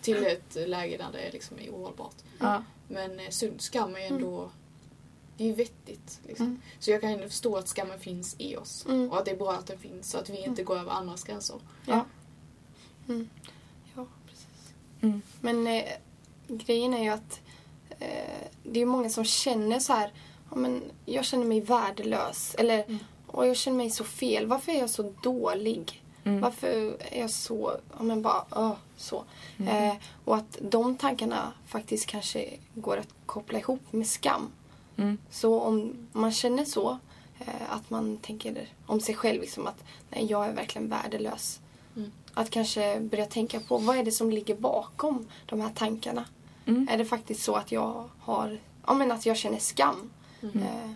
Till 0.00 0.26
ett 0.26 0.68
läge 0.68 0.96
där 0.96 1.08
det 1.12 1.32
liksom 1.32 1.58
är 1.58 1.70
ohållbart. 1.70 2.14
Ja. 2.38 2.62
Men 2.88 3.20
eh, 3.20 3.28
sund 3.30 3.60
skam 3.60 3.94
är 3.96 4.00
ändå... 4.00 4.50
Det 5.36 5.44
är 5.44 5.48
ju 5.48 5.54
vettigt. 5.54 6.20
Liksom. 6.26 6.46
Mm. 6.46 6.60
Så 6.78 6.90
jag 6.90 7.00
kan 7.00 7.10
ändå 7.10 7.28
förstå 7.28 7.56
att 7.56 7.68
skammen 7.68 7.98
finns 8.00 8.36
i 8.38 8.56
oss. 8.56 8.86
Mm. 8.88 9.10
Och 9.10 9.18
att 9.18 9.24
det 9.24 9.30
är 9.30 9.36
bra 9.36 9.52
att 9.52 9.66
den 9.66 9.78
finns. 9.78 10.10
Så 10.10 10.18
att 10.18 10.30
vi 10.30 10.44
inte 10.44 10.62
går 10.62 10.78
över 10.78 10.90
andras 10.92 11.24
gränser. 11.24 11.56
Ja. 11.86 12.04
mm. 13.08 13.28
Ja, 13.96 14.06
precis. 14.26 14.74
Mm. 15.00 15.22
Men 15.40 15.66
eh, 15.66 15.84
grejen 16.48 16.94
är 16.94 17.02
ju 17.02 17.08
att 17.10 17.40
eh, 17.98 18.46
det 18.62 18.80
är 18.80 18.86
många 18.86 19.10
som 19.10 19.24
känner 19.24 19.78
så 19.80 19.92
här, 19.92 20.12
ja, 20.50 20.56
men 20.56 20.82
jag 21.06 21.24
känner 21.24 21.44
mig 21.46 21.60
värdelös. 21.60 22.54
Eller, 22.58 22.84
Mm. 22.84 22.98
och 23.26 23.46
jag 23.46 23.56
känner 23.56 23.76
mig 23.76 23.90
så 23.90 24.04
fel. 24.04 24.46
Varför 24.46 24.72
är 24.72 24.78
jag 24.78 24.90
så 24.90 25.14
dålig? 25.22 26.02
Mm. 26.24 26.40
Varför 26.40 26.96
är 26.98 27.20
jag 27.20 27.30
så, 27.30 27.76
ja 27.98 28.02
men 28.02 28.22
bara, 28.22 28.44
öh, 28.56 28.72
så. 28.96 29.24
Mm. 29.58 29.90
Eh, 29.90 29.96
och 30.24 30.36
att 30.36 30.58
de 30.60 30.96
tankarna 30.96 31.52
faktiskt 31.66 32.06
kanske 32.06 32.48
går 32.74 32.96
att 32.96 33.14
koppla 33.26 33.58
ihop 33.58 33.92
med 33.92 34.06
skam. 34.06 34.48
Mm. 34.96 35.18
Så 35.30 35.60
om 35.60 36.08
man 36.12 36.32
känner 36.32 36.64
så, 36.64 36.98
Eh, 37.46 37.72
att 37.72 37.90
man 37.90 38.16
tänker 38.16 38.68
om 38.86 39.00
sig 39.00 39.14
själv 39.14 39.40
liksom 39.40 39.66
att 39.66 39.84
nej, 40.10 40.26
jag 40.30 40.46
är 40.46 40.52
verkligen 40.52 40.88
värdelös. 40.88 41.60
Mm. 41.96 42.12
Att 42.34 42.50
kanske 42.50 43.00
börja 43.00 43.26
tänka 43.26 43.60
på 43.60 43.78
vad 43.78 43.96
är 43.96 44.04
det 44.04 44.12
som 44.12 44.30
ligger 44.30 44.54
bakom 44.54 45.26
de 45.46 45.60
här 45.60 45.70
tankarna. 45.70 46.24
Mm. 46.66 46.88
Är 46.90 46.98
det 46.98 47.04
faktiskt 47.04 47.42
så 47.42 47.54
att 47.54 47.72
jag 47.72 48.08
har, 48.20 48.58
ja 48.86 48.94
men 48.94 49.12
att 49.12 49.26
jag 49.26 49.36
känner 49.36 49.58
skam. 49.58 50.10
Mm. 50.42 50.58
Eh, 50.58 50.90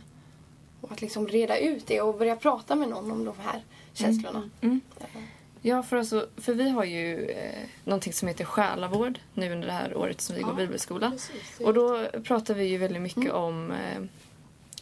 och 0.84 0.92
att 0.92 1.00
liksom 1.00 1.28
reda 1.28 1.58
ut 1.58 1.86
det 1.86 2.00
och 2.00 2.18
börja 2.18 2.36
prata 2.36 2.74
med 2.74 2.88
någon 2.88 3.10
om 3.10 3.24
de 3.24 3.34
här 3.44 3.62
känslorna. 3.92 4.50
Mm. 4.60 4.80
Eh, 5.00 5.06
Ja, 5.66 5.82
för, 5.82 5.96
alltså, 5.96 6.28
för 6.36 6.54
vi 6.54 6.68
har 6.70 6.84
ju 6.84 7.26
eh, 7.30 7.62
någonting 7.84 8.12
som 8.12 8.28
heter 8.28 8.44
själavård 8.44 9.18
nu 9.34 9.52
under 9.52 9.66
det 9.66 9.72
här 9.72 9.96
året 9.96 10.20
som 10.20 10.34
vi 10.36 10.40
Ja, 10.40 10.46
går 10.46 10.54
bibelskola. 10.54 11.10
Precis. 11.10 11.60
Och 11.60 11.74
då 11.74 12.06
pratar 12.24 12.54
vi 12.54 12.64
ju 12.64 12.78
väldigt 12.78 13.02
mycket 13.02 13.22
Mm. 13.24 13.36
om 13.36 13.70
eh, 13.72 14.02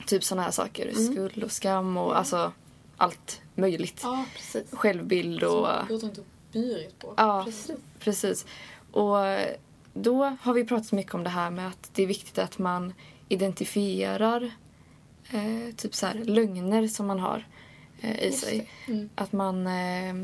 typ 0.07 0.25
sådana 0.25 0.43
här 0.43 0.51
saker. 0.51 0.89
Mm. 0.89 1.13
Skuld 1.13 1.45
och 1.45 1.53
skam 1.53 1.97
och 1.97 2.19
alltså 2.19 2.53
allt 2.97 3.41
möjligt. 3.55 4.01
Ja, 4.03 4.25
precis. 4.37 4.71
Självbild 4.73 5.43
och... 5.43 5.69
som 6.01 6.11
burit 6.53 6.99
på. 6.99 7.15
Ja, 7.17 7.43
Precis. 7.45 7.77
precis. 7.99 8.47
Och 8.93 9.27
eh, 9.27 9.57
då 9.95 10.37
har 10.43 10.55
vi 10.55 10.65
pratat 10.65 10.93
mycket 10.93 11.15
om 11.15 11.25
det 11.25 11.31
här 11.31 11.51
med 11.51 11.69
att 11.69 11.91
det 11.95 12.03
är 12.03 12.07
viktigt 12.07 12.39
att 12.39 12.59
man 12.59 12.95
identifierar 13.29 14.51
eh, 15.31 15.75
typ 15.77 15.95
så 15.95 16.07
här 16.07 16.15
lögner 16.15 16.89
som 16.89 17.07
man 17.07 17.21
har 17.21 17.47
eh, 18.01 18.23
i 18.23 18.27
Just 18.27 18.45
sig. 18.45 18.69
Mm. 18.89 19.11
Att 19.15 19.33
man 19.33 19.67
eh, 19.67 20.15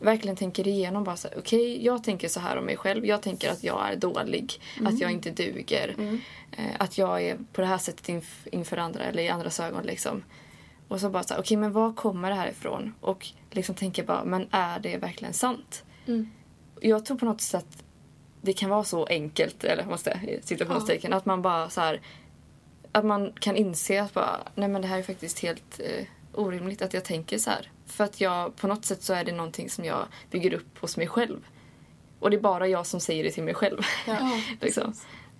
verkligen 0.00 0.36
tänker 0.36 0.68
igenom 0.68 1.04
bara 1.04 1.16
så 1.16 1.28
här, 1.28 1.38
okej, 1.38 1.84
jag 1.84 2.04
tänker 2.04 2.28
så 2.28 2.40
här 2.40 2.56
om 2.56 2.64
mig 2.64 2.76
själv. 2.76 3.06
Jag 3.06 3.22
tänker 3.22 3.50
att 3.50 3.64
jag 3.64 3.92
är 3.92 3.96
dålig, 3.96 4.60
att 4.84 5.00
jag 5.00 5.12
inte 5.12 5.30
duger. 5.30 5.94
Mm. 5.98 6.20
Eh, 6.52 6.64
att 6.78 6.98
jag 6.98 7.22
är 7.22 7.38
på 7.52 7.60
det 7.60 7.66
här 7.66 7.78
sättet 7.78 8.08
inf- 8.08 8.48
inför 8.52 8.76
andra 8.76 9.04
eller 9.04 9.22
i 9.22 9.28
andras 9.28 9.60
ögon 9.60 9.82
liksom. 9.82 10.22
Och 10.88 11.00
så 11.00 11.10
bara 11.10 11.22
så 11.22 11.34
här, 11.34 11.40
okej 11.40 11.56
men 11.56 11.72
var 11.72 11.92
kommer 11.92 12.30
det 12.30 12.36
här 12.36 12.48
ifrån? 12.48 12.94
Och 13.00 13.26
liksom 13.50 13.74
tänker 13.74 14.04
bara, 14.04 14.24
men 14.24 14.48
är 14.50 14.78
det 14.78 14.96
verkligen 14.96 15.34
sant? 15.34 15.84
Mm. 16.06 16.30
Jag 16.80 17.04
tror 17.04 17.18
på 17.18 17.24
något 17.24 17.40
sätt 17.40 17.84
det 18.42 18.52
kan 18.52 18.70
vara 18.70 18.84
så 18.84 19.06
enkelt, 19.06 19.64
eller 19.64 19.82
vad 19.82 19.90
man 19.90 19.98
ska 19.98 20.10
säga, 20.10 20.42
citationstecken, 20.42 21.12
att 21.12 21.26
man 21.26 21.42
bara 21.42 21.70
så 21.70 21.80
här, 21.80 22.00
att 22.98 23.04
man 23.04 23.32
kan 23.32 23.56
inse 23.56 24.02
att 24.02 24.14
bara, 24.14 24.40
nej 24.54 24.68
men 24.68 24.82
det 24.82 24.88
här 24.88 24.98
är 24.98 25.02
faktiskt 25.02 25.38
helt 25.38 25.80
eh, 25.80 26.06
orimligt 26.34 26.82
att 26.82 26.94
jag 26.94 27.04
tänker 27.04 27.38
så 27.38 27.50
här. 27.50 27.70
För 27.86 28.04
att 28.04 28.20
jag, 28.20 28.56
på 28.56 28.66
något 28.66 28.84
sätt 28.84 29.02
så 29.02 29.12
är 29.12 29.24
det 29.24 29.32
någonting 29.32 29.70
som 29.70 29.84
jag 29.84 30.06
bygger 30.30 30.54
upp 30.54 30.78
hos 30.78 30.96
mig 30.96 31.06
själv. 31.06 31.46
Och 32.18 32.30
det 32.30 32.36
är 32.36 32.40
bara 32.40 32.68
jag 32.68 32.86
som 32.86 33.00
säger 33.00 33.24
det 33.24 33.30
till 33.30 33.42
mig 33.42 33.54
själv. 33.54 33.80
Ja, 34.06 34.40
Liksom. 34.60 34.92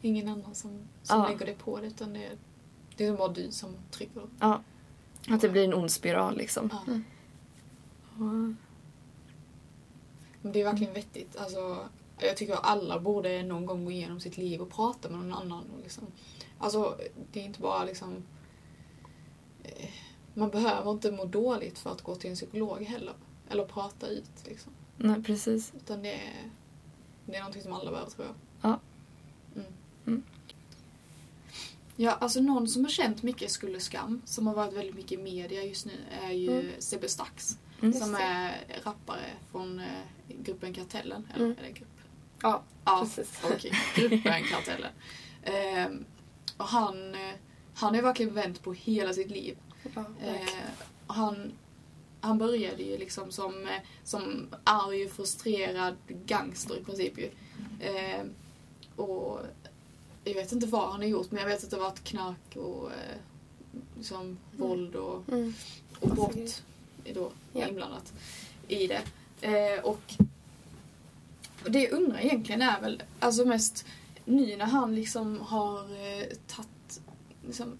Ingen 0.03 0.29
annan 0.29 0.55
som, 0.55 0.71
som 1.03 1.21
Ja. 1.21 1.29
lägger 1.29 1.47
det 1.47 1.59
på 1.59 1.81
det 1.81 1.87
utan 1.87 2.13
det 2.13 2.25
är, 2.25 2.33
det 2.97 3.07
är 3.07 3.13
bara 3.17 3.29
du 3.29 3.51
som 3.51 3.77
trycker. 3.91 4.23
Ja. 4.41 4.61
Att 5.29 5.41
det 5.41 5.49
blir 5.49 5.65
en 5.65 5.75
ond 5.75 5.91
spiral 5.91 6.37
liksom. 6.37 6.71
Ja. 6.73 6.93
Mm. 6.93 7.05
Och, 8.15 8.55
Men 10.43 10.53
det 10.53 10.61
är 10.61 10.65
verkligen 10.65 10.95
vettigt. 10.95 11.37
Alltså, 11.37 11.89
jag 12.19 12.37
tycker 12.37 12.53
att 12.53 12.67
alla 12.67 13.01
borde 13.01 13.43
någon 13.43 13.67
gång 13.67 13.85
gå 13.85 13.91
igenom 13.91 14.21
sitt 14.21 14.37
liv 14.37 14.61
och 14.61 14.71
prata 14.71 15.09
med 15.09 15.19
någon 15.19 15.33
annan. 15.35 15.65
Och 15.77 15.83
liksom. 15.83 16.05
Alltså, 16.59 16.99
det 17.33 17.41
är 17.41 17.45
inte 17.45 17.61
bara 17.61 17.85
liksom... 17.85 18.23
eh, 19.63 19.89
Man 20.35 20.51
behöver 20.51 20.91
inte 20.91 21.13
må 21.13 21.25
dåligt 21.25 21.79
för 21.79 21.93
att 21.93 22.03
gå 22.03 22.15
till 22.15 22.31
en 22.31 22.37
psykolog 22.37 22.83
heller. 22.83 23.15
Eller 23.49 23.65
prata 23.65 24.07
ut 24.09 24.31
liksom. 24.45 24.73
nej, 24.97 25.23
precis. 25.23 25.73
Utan 25.77 26.03
det 26.03 26.13
är, 26.13 26.51
det 27.27 27.35
är 27.37 27.41
någonting 27.41 27.63
som 27.63 27.73
alla 27.73 27.91
behöver 27.91 28.11
tror 28.11 28.27
jag. 28.27 28.35
Ja. 28.71 28.81
Mm. 29.55 29.67
Mm. 30.07 30.23
Ja, 31.97 32.13
alltså 32.13 32.41
någon 32.41 32.69
som 32.69 32.85
har 32.85 32.91
känt 32.91 33.23
mycket 33.23 33.51
skuld 33.51 33.77
och 33.77 33.83
skam, 33.83 34.23
som 34.25 34.47
har 34.47 34.55
varit 34.55 34.73
väldigt 34.75 34.95
mycket 34.95 35.13
i 35.13 35.23
media 35.23 35.63
just 35.65 35.87
nu, 35.87 35.93
är 36.23 36.31
ju 36.33 36.61
Mm. 36.61 36.73
Sebbe 36.79 37.09
Stax. 37.09 37.59
Mm. 37.83 37.93
Som 37.93 38.15
är 38.15 38.65
rappare 38.85 39.31
från 39.51 39.79
eh, 39.81 39.87
gruppen 40.43 40.73
Kartellen. 40.75 41.29
Eller 41.35 41.45
Mm. 41.45 41.59
är 41.59 41.63
det 41.63 41.71
grupp? 41.73 41.89
Ja, 42.43 42.63
Ja, 42.85 43.01
precis. 43.17 43.41
okej. 43.45 43.73
Gruppen 43.97 44.45
Kartellen. 44.51 44.93
Ehm, 45.43 46.05
och 46.57 46.65
han, 46.65 47.15
eh, 47.15 47.35
han 47.75 47.89
har 47.89 47.97
ju 47.97 48.03
verkligen 48.03 48.35
vänt 48.35 48.63
på 48.63 48.73
hela 48.73 49.13
sitt 49.13 49.31
liv. 49.31 49.57
Ja. 49.95 50.05
Eh, 50.23 50.47
och 51.07 51.15
han, 51.15 51.53
han 52.21 52.39
började 52.39 52.83
ju 52.83 52.99
liksom 52.99 53.33
som, 53.33 53.67
eh, 53.67 53.83
som 54.05 54.47
arg 54.65 55.09
frustrerad 55.09 55.97
gangster 56.09 56.77
i 56.77 56.85
princip 56.85 57.19
ju. 57.19 57.31
Eh, 57.81 58.23
och 58.97 59.41
jag 60.25 60.35
vet 60.35 60.53
inte 60.53 60.67
vad 60.67 60.91
han 60.91 61.01
har 61.01 61.09
gjort 61.09 61.31
men 61.31 61.41
jag 61.41 61.49
vet 61.49 61.65
att 61.65 61.71
det 61.71 61.77
har 61.77 61.85
varit 61.85 62.05
knark 62.05 62.57
och 62.57 62.91
liksom 63.97 64.39
våld 64.57 64.95
och, 64.97 65.29
Mm. 65.29 65.55
och 66.01 66.09
Massa 66.09 66.23
brott 66.33 66.63
är 67.05 67.15
då 67.15 67.33
Ja. 67.53 67.69
inblandat 67.69 68.13
i 68.69 68.87
det. 68.87 69.03
Eh, 69.41 69.85
och 69.85 70.01
det 71.65 71.79
jag 71.83 71.93
undrar 71.93 72.19
egentligen 72.21 72.63
är 72.63 72.81
väl 72.81 73.03
alltså 73.21 73.45
mest 73.45 73.87
nu 74.27 74.57
när 74.57 74.65
han 74.65 74.95
liksom 74.95 75.41
har 75.41 75.79
eh, 75.81 76.27
tagit 76.47 77.01
liksom, 77.47 77.79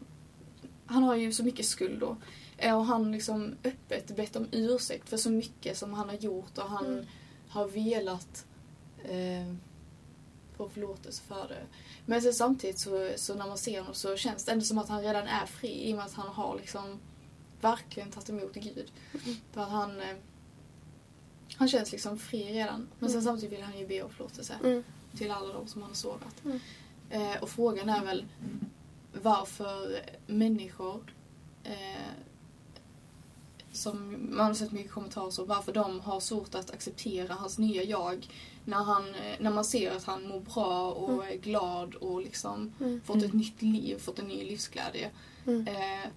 han 0.87 1.03
har 1.03 1.15
ju 1.17 1.33
så 1.33 1.45
mycket 1.45 1.67
skuld 1.67 2.01
då. 2.01 2.17
Eh, 2.59 2.77
Och 2.79 2.85
han 2.87 3.13
liksom 3.13 3.55
öppet 3.65 4.17
bett 4.17 4.37
om 4.37 4.47
ursäkt 4.53 5.09
för 5.09 5.17
så 5.17 5.31
mycket 5.31 5.79
som 5.79 5.95
han 5.95 6.09
har 6.09 6.17
gjort 6.17 6.59
och 6.59 6.69
han 6.71 6.87
Mm. 6.87 7.05
har 7.49 7.69
velat 7.69 8.47
eh, 9.05 9.55
få 10.57 10.69
förlåtelse 10.69 11.23
för 11.23 11.49
det. 11.49 11.67
Men 12.07 12.23
sen 12.23 12.33
samtidigt 12.35 12.79
så, 12.79 13.11
så 13.17 13.35
när 13.35 13.47
man 13.47 13.59
ser 13.59 13.79
honom 13.81 13.95
så 13.95 14.17
känns 14.17 14.45
det 14.45 14.53
ändå 14.53 14.65
som 14.65 14.79
att 14.79 14.89
han 14.89 15.03
redan 15.03 15.27
är 15.27 15.47
fri 15.47 15.89
i 15.89 15.93
och 15.93 15.97
med 15.97 16.07
att 16.07 16.13
han 16.15 16.29
har 16.29 16.57
liksom 16.57 16.99
verkligen 17.61 18.11
tagit 18.11 18.29
emot 18.31 18.55
Gud. 18.55 18.93
Mm. 19.25 19.37
För 19.53 19.61
att 19.61 19.71
han, 19.71 20.01
eh, 20.01 20.17
han 21.57 21.69
känns 21.69 21.93
liksom 21.93 22.19
fri 22.19 22.53
redan. 22.53 22.89
Men 22.99 23.11
sen 23.11 23.21
Mm. 23.21 23.25
samtidigt 23.25 23.59
vill 23.59 23.65
han 23.65 23.79
ju 23.79 23.87
be 23.87 24.03
om 24.03 24.11
förlåtelse 24.11 24.55
Mm. 24.65 24.85
Till 25.17 25.31
alla 25.31 25.53
de 25.53 25.67
som 25.67 25.83
han 25.83 25.91
har 25.91 25.95
sårat. 25.97 26.45
Mm. 26.45 26.61
Eh, 27.11 27.43
och 27.43 27.49
frågan 27.49 27.89
är 27.89 28.05
väl 28.05 28.25
varför 29.23 30.01
människor 30.27 31.01
eh, 31.65 32.11
som 33.73 34.17
man 34.37 34.47
har 34.47 34.55
sett 34.55 34.73
mycket 34.73 34.93
kommentarer 34.93 35.31
så, 35.31 35.45
varför 35.45 35.73
de 35.73 36.01
har 36.01 36.21
svårt 36.21 36.55
att 36.55 36.71
acceptera 36.71 37.35
hans 37.35 37.59
nya 37.59 37.83
jag 37.83 38.29
när, 38.65 38.77
han, 38.85 39.15
eh, 39.15 39.37
när 39.41 39.51
man 39.51 39.65
ser 39.65 39.91
att 39.97 40.05
han 40.05 40.29
mår 40.29 40.41
bra 40.41 40.93
och 40.93 41.25
Mm. 41.25 41.33
är 41.33 41.37
glad 41.43 41.95
och 41.95 42.23
liksom 42.23 42.73
Mm. 42.81 43.01
fått 43.05 43.23
ett 43.23 43.33
nytt 43.33 43.63
liv, 43.63 43.99
fått 43.99 44.19
en 44.19 44.29
ny 44.29 44.45
livsglädje. 44.45 45.11
Mm. 45.47 45.67
Eh, 45.69 46.11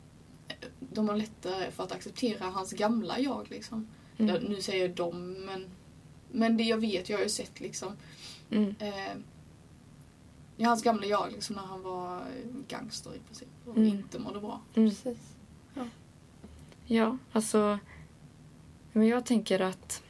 de 0.80 1.10
har 1.10 1.16
lättare 1.16 1.72
för 1.72 1.84
att 1.84 1.92
acceptera 1.92 2.46
hans 2.46 2.72
gamla 2.72 3.20
jag 3.20 3.48
liksom. 3.50 3.88
Mm. 4.18 4.36
Ja, 4.36 4.42
nu 4.50 4.62
säger 4.62 4.88
jag 4.88 4.96
dem 4.96 5.32
men, 5.46 5.66
men 6.32 6.58
det 6.58 6.64
jag 6.64 6.78
vet, 6.78 7.10
jag 7.10 7.18
har 7.18 7.24
ju 7.24 7.30
sett 7.30 7.60
liksom 7.60 7.98
Mm. 8.52 8.76
eh, 8.80 9.14
ja, 10.58 10.68
hans 10.68 10.84
gamla 10.84 11.06
jag 11.06 11.32
liksom 11.32 11.56
när 11.56 11.64
han 11.64 11.82
var 11.84 12.22
gangster 12.68 13.16
i 13.16 13.20
princip 13.28 13.48
och 13.66 13.78
Mm. 13.78 13.90
inte 13.90 14.20
mådde 14.20 14.40
bra. 14.40 14.62
Mm. 14.76 14.90
Precis. 14.90 15.18
Ja, 16.86 17.18
alltså... 17.32 17.80
Men 18.92 19.08
jag 19.08 19.26
tänker 19.26 19.60
att... 19.60 20.04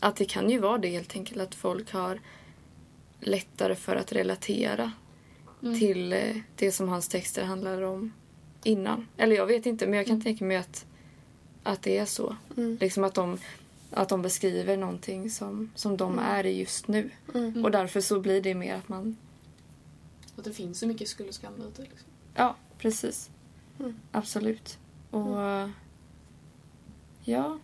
Att 0.00 0.16
det 0.16 0.24
kan 0.24 0.50
ju 0.50 0.58
vara 0.58 0.78
det 0.78 0.88
helt 0.88 1.14
enkelt 1.16 1.40
att 1.40 1.54
folk 1.54 1.92
har 1.92 2.20
lättare 3.20 3.74
för 3.74 3.96
att 3.96 4.12
relatera 4.12 4.92
Mm. 5.62 5.78
till 5.78 6.12
eh, 6.12 6.36
det 6.56 6.72
som 6.72 6.88
hans 6.88 7.08
texter 7.08 7.44
handlar 7.44 7.82
om 7.82 8.12
innan. 8.64 9.06
Eller 9.16 9.36
jag 9.36 9.46
vet 9.46 9.66
inte, 9.66 9.86
men 9.86 9.96
jag 9.96 10.06
kan 10.06 10.14
Mm. 10.14 10.24
tänka 10.24 10.44
mig 10.44 10.56
att, 10.56 10.86
att 11.62 11.82
det 11.82 11.98
är 11.98 12.04
så. 12.06 12.36
Mm. 12.56 12.76
Liksom 12.80 13.04
att 13.04 13.14
de, 13.14 13.38
att 13.90 14.08
de 14.08 14.22
beskriver 14.22 14.76
någonting 14.76 15.30
som, 15.30 15.70
som 15.74 15.96
de 15.96 16.12
Mm. 16.12 16.24
är 16.24 16.46
i 16.46 16.58
just 16.58 16.88
nu. 16.88 17.10
Mm. 17.34 17.64
Och 17.64 17.70
därför 17.70 18.00
så 18.00 18.20
blir 18.20 18.40
det 18.40 18.54
mer 18.54 18.74
att 18.74 18.88
man... 18.88 19.16
Att 20.36 20.44
det 20.44 20.52
finns 20.52 20.78
så 20.78 20.86
mycket 20.86 21.08
skuld 21.08 21.28
och 21.28 21.34
skam 21.34 21.52
ute. 21.68 21.82
Liksom. 21.82 22.08
Ja, 22.34 22.56
precis. 22.78 23.30
Mm. 23.80 23.94
Absolut. 24.12 24.78
Och... 25.10 25.38
Ja. 27.24 27.58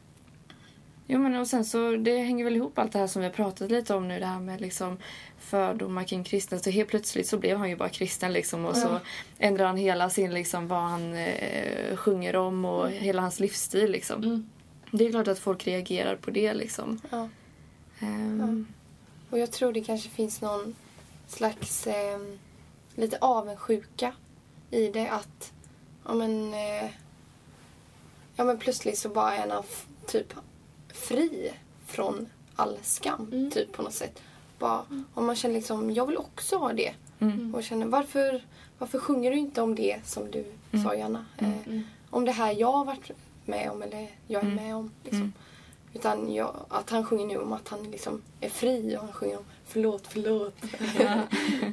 Jo 1.06 1.18
men 1.18 1.34
och 1.36 1.46
sen 1.46 1.64
så, 1.64 1.96
det 1.96 2.18
hänger 2.18 2.44
väl 2.44 2.56
ihop 2.56 2.78
allt 2.78 2.92
det 2.92 2.98
här 2.98 3.06
som 3.06 3.20
vi 3.22 3.28
har 3.28 3.34
pratat 3.34 3.70
lite 3.70 3.94
om 3.94 4.08
nu. 4.08 4.18
Det 4.20 4.26
här 4.26 4.40
med 4.40 4.60
liksom 4.60 4.98
fördomar 5.38 6.04
kring 6.04 6.24
kristna. 6.24 6.58
Så 6.58 6.70
helt 6.70 6.88
plötsligt 6.88 7.26
så 7.28 7.38
blev 7.38 7.56
han 7.58 7.68
ju 7.70 7.76
bara 7.76 7.88
kristen 7.88 8.32
liksom. 8.32 8.64
Och 8.64 8.76
så 8.76 8.88
Ja. 8.88 9.00
ändrade 9.38 9.68
han 9.68 9.76
hela 9.76 10.10
sin 10.10 10.34
liksom 10.34 10.68
vad 10.68 10.80
han 10.82 11.14
eh, 11.14 11.96
sjunger 11.96 12.36
om 12.36 12.64
och 12.64 12.90
hela 12.90 13.22
hans 13.22 13.40
livsstil 13.40 13.90
liksom. 13.90 14.50
Mm. 14.94 14.98
Det 14.98 15.06
är 15.08 15.10
klart 15.10 15.28
att 15.28 15.38
folk 15.38 15.66
reagerar 15.66 16.16
på 16.16 16.30
det 16.30 16.54
liksom. 16.54 17.00
Ja. 17.10 17.28
Ehm, 18.00 18.66
Och 19.30 19.38
jag 19.38 19.50
tror 19.52 19.72
det 19.72 19.84
kanske 19.84 20.08
finns 20.10 20.40
någon 20.40 20.74
slags 21.28 21.86
eh, 21.86 22.18
lite 22.94 23.18
avundsjuka 23.20 24.12
i 24.70 24.88
det 24.88 25.08
att 25.08 25.52
ja 26.06 26.14
men, 26.14 26.54
eh, 26.54 26.90
ja 28.36 28.44
men 28.44 28.58
plötsligt 28.58 28.98
så 28.98 29.08
bara 29.08 29.34
är 29.34 29.48
han 29.50 29.62
f- 29.68 29.86
typ 30.06 30.34
fri 30.92 31.52
från 31.86 32.26
all 32.56 32.78
skam 32.82 33.28
Mm. 33.32 33.50
typ 33.50 33.72
på 33.72 33.82
något 33.82 33.94
sätt. 33.94 34.22
Bara, 34.58 34.84
om 35.14 35.26
man 35.26 35.36
känner 35.36 35.54
liksom, 35.54 35.90
jag 35.90 36.06
vill 36.06 36.16
också 36.16 36.56
ha 36.56 36.72
det. 36.72 36.94
Mm. 37.20 37.54
Och 37.54 37.64
känner 37.64 37.86
varför, 37.86 38.44
varför 38.78 38.98
sjunger 38.98 39.30
du 39.30 39.36
inte 39.36 39.62
om 39.62 39.74
det 39.74 40.00
som 40.04 40.30
du 40.30 40.44
Mm. 40.72 40.84
sa 40.84 40.94
Johanna? 40.94 41.24
Mm. 41.38 41.52
Eh, 41.66 41.80
om 42.10 42.24
det 42.24 42.32
här 42.32 42.52
jag 42.52 42.72
har 42.72 42.84
varit 42.84 43.10
med 43.46 43.70
om 43.70 43.82
eller 43.82 44.10
jag 44.26 44.42
är 44.42 44.46
Mm. 44.48 44.64
med 44.64 44.76
om. 44.76 44.90
Liksom. 45.02 45.20
Mm. 45.20 45.32
Utan 45.92 46.34
jag, 46.34 46.66
att 46.68 46.90
han 46.90 47.04
sjunger 47.04 47.26
nu 47.26 47.36
om 47.38 47.52
att 47.52 47.68
han 47.68 47.90
liksom 47.90 48.22
är 48.40 48.48
fri 48.48 48.96
och 48.96 49.00
han 49.00 49.12
sjunger 49.12 49.36
om 49.38 49.44
förlåt, 49.64 50.06
förlåt 50.06 50.54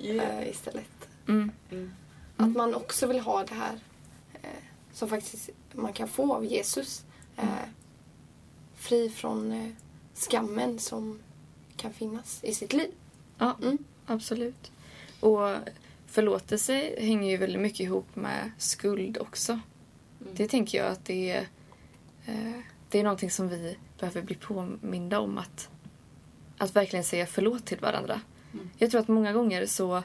eh, 0.04 0.50
istället. 0.50 1.10
Mm. 1.28 1.52
Mm. 1.72 1.92
Att 2.38 2.56
man 2.56 2.76
också 2.76 3.08
vill 3.08 3.20
ha 3.20 3.44
det 3.44 3.54
här 3.54 3.80
eh, 4.34 4.50
som 4.94 5.10
faktiskt 5.10 5.50
man 5.74 5.94
kan 5.94 6.08
få 6.08 6.34
av 6.36 6.46
Jesus. 6.46 7.04
Eh, 7.38 7.46
fri 8.76 9.10
från 9.10 9.52
eh, 9.52 9.70
skammen 10.14 10.80
som 10.80 11.20
kan 11.78 11.94
finnas 11.94 12.40
i 12.44 12.54
sitt 12.54 12.74
liv. 12.74 12.92
Ja, 13.38 13.58
Mm. 13.62 13.78
absolut. 14.06 14.72
Och 15.20 15.56
förlåtelse 16.08 16.96
hänger 17.00 17.30
ju 17.32 17.38
väldigt 17.38 17.62
mycket 17.62 17.80
ihop 17.80 18.16
med 18.16 18.52
skuld 18.58 19.18
också. 19.18 19.52
Mm. 19.52 20.34
Det 20.36 20.48
tänker 20.48 20.78
jag 20.78 20.88
att 20.88 21.06
det 21.06 21.32
är, 21.32 21.48
det 22.90 23.00
är 23.00 23.04
någonting 23.04 23.32
som 23.32 23.50
vi 23.50 23.78
behöver 24.00 24.22
bli 24.22 24.36
påminda 24.36 25.20
om 25.20 25.38
att, 25.38 25.70
att 26.58 26.76
verkligen 26.76 27.04
säga 27.04 27.26
förlåt 27.26 27.66
till 27.66 27.78
varandra. 27.80 28.22
Mm. 28.54 28.70
Jag 28.78 28.92
tror 28.92 29.02
att 29.02 29.08
många 29.08 29.34
gånger 29.34 29.66
så 29.66 30.04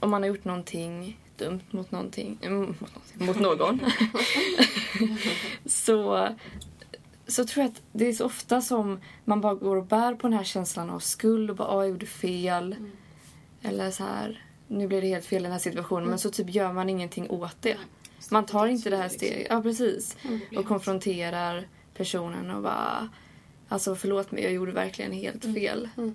om 0.00 0.10
man 0.10 0.22
har 0.22 0.28
gjort 0.28 0.44
någonting 0.44 1.20
dumt 1.36 1.60
mot 1.70 1.90
någonting, 1.90 2.38
mm, 2.42 2.60
mot, 2.60 2.80
någonting, 2.80 3.26
mot 3.26 3.40
någon 3.40 3.80
så, 5.66 6.28
så 7.26 7.44
tror 7.46 7.62
jag 7.64 7.70
att 7.72 7.82
det 7.92 8.08
är 8.08 8.12
så 8.12 8.24
ofta 8.24 8.60
som 8.60 9.00
man 9.24 9.40
bara 9.40 9.54
går 9.54 9.76
och 9.76 9.86
bär 9.86 10.14
på 10.14 10.26
den 10.26 10.36
här 10.36 10.44
känslan 10.44 10.90
av 10.90 10.98
skuld 10.98 11.50
och 11.50 11.56
bara 11.56 11.68
"Ah, 11.68 11.82
jag 11.82 11.88
gjorde 11.90 12.06
fel. 12.06 12.72
Mm. 12.72 12.90
Eller 13.62 13.90
så 13.90 14.04
här, 14.04 14.44
nu 14.68 14.88
blev 14.88 15.02
det 15.02 15.08
helt 15.08 15.24
fel 15.24 15.40
i 15.40 15.42
den 15.42 15.52
här 15.52 15.58
situationen 15.58 16.08
men 16.08 16.18
så 16.18 16.30
typ 16.30 16.50
gör 16.50 16.72
man 16.72 16.88
ingenting 16.88 17.30
åt 17.30 17.56
det. 17.62 17.76
Man 18.30 18.46
tar 18.46 18.66
inte 18.66 18.90
det 18.90 18.96
här 18.96 19.08
steget. 19.08 19.46
Ja, 19.50 19.62
precis. 19.62 20.16
Och 20.56 20.64
konfronterar 20.66 21.68
personen 21.94 22.50
och 22.50 22.62
bara... 22.62 23.08
Alltså 23.68 23.94
förlåt 23.94 24.30
mig, 24.32 24.42
jag 24.42 24.52
gjorde 24.52 24.72
verkligen 24.72 25.12
helt 25.12 25.44
Mm. 25.44 25.54
fel. 25.56 25.88
Mm. 25.96 26.14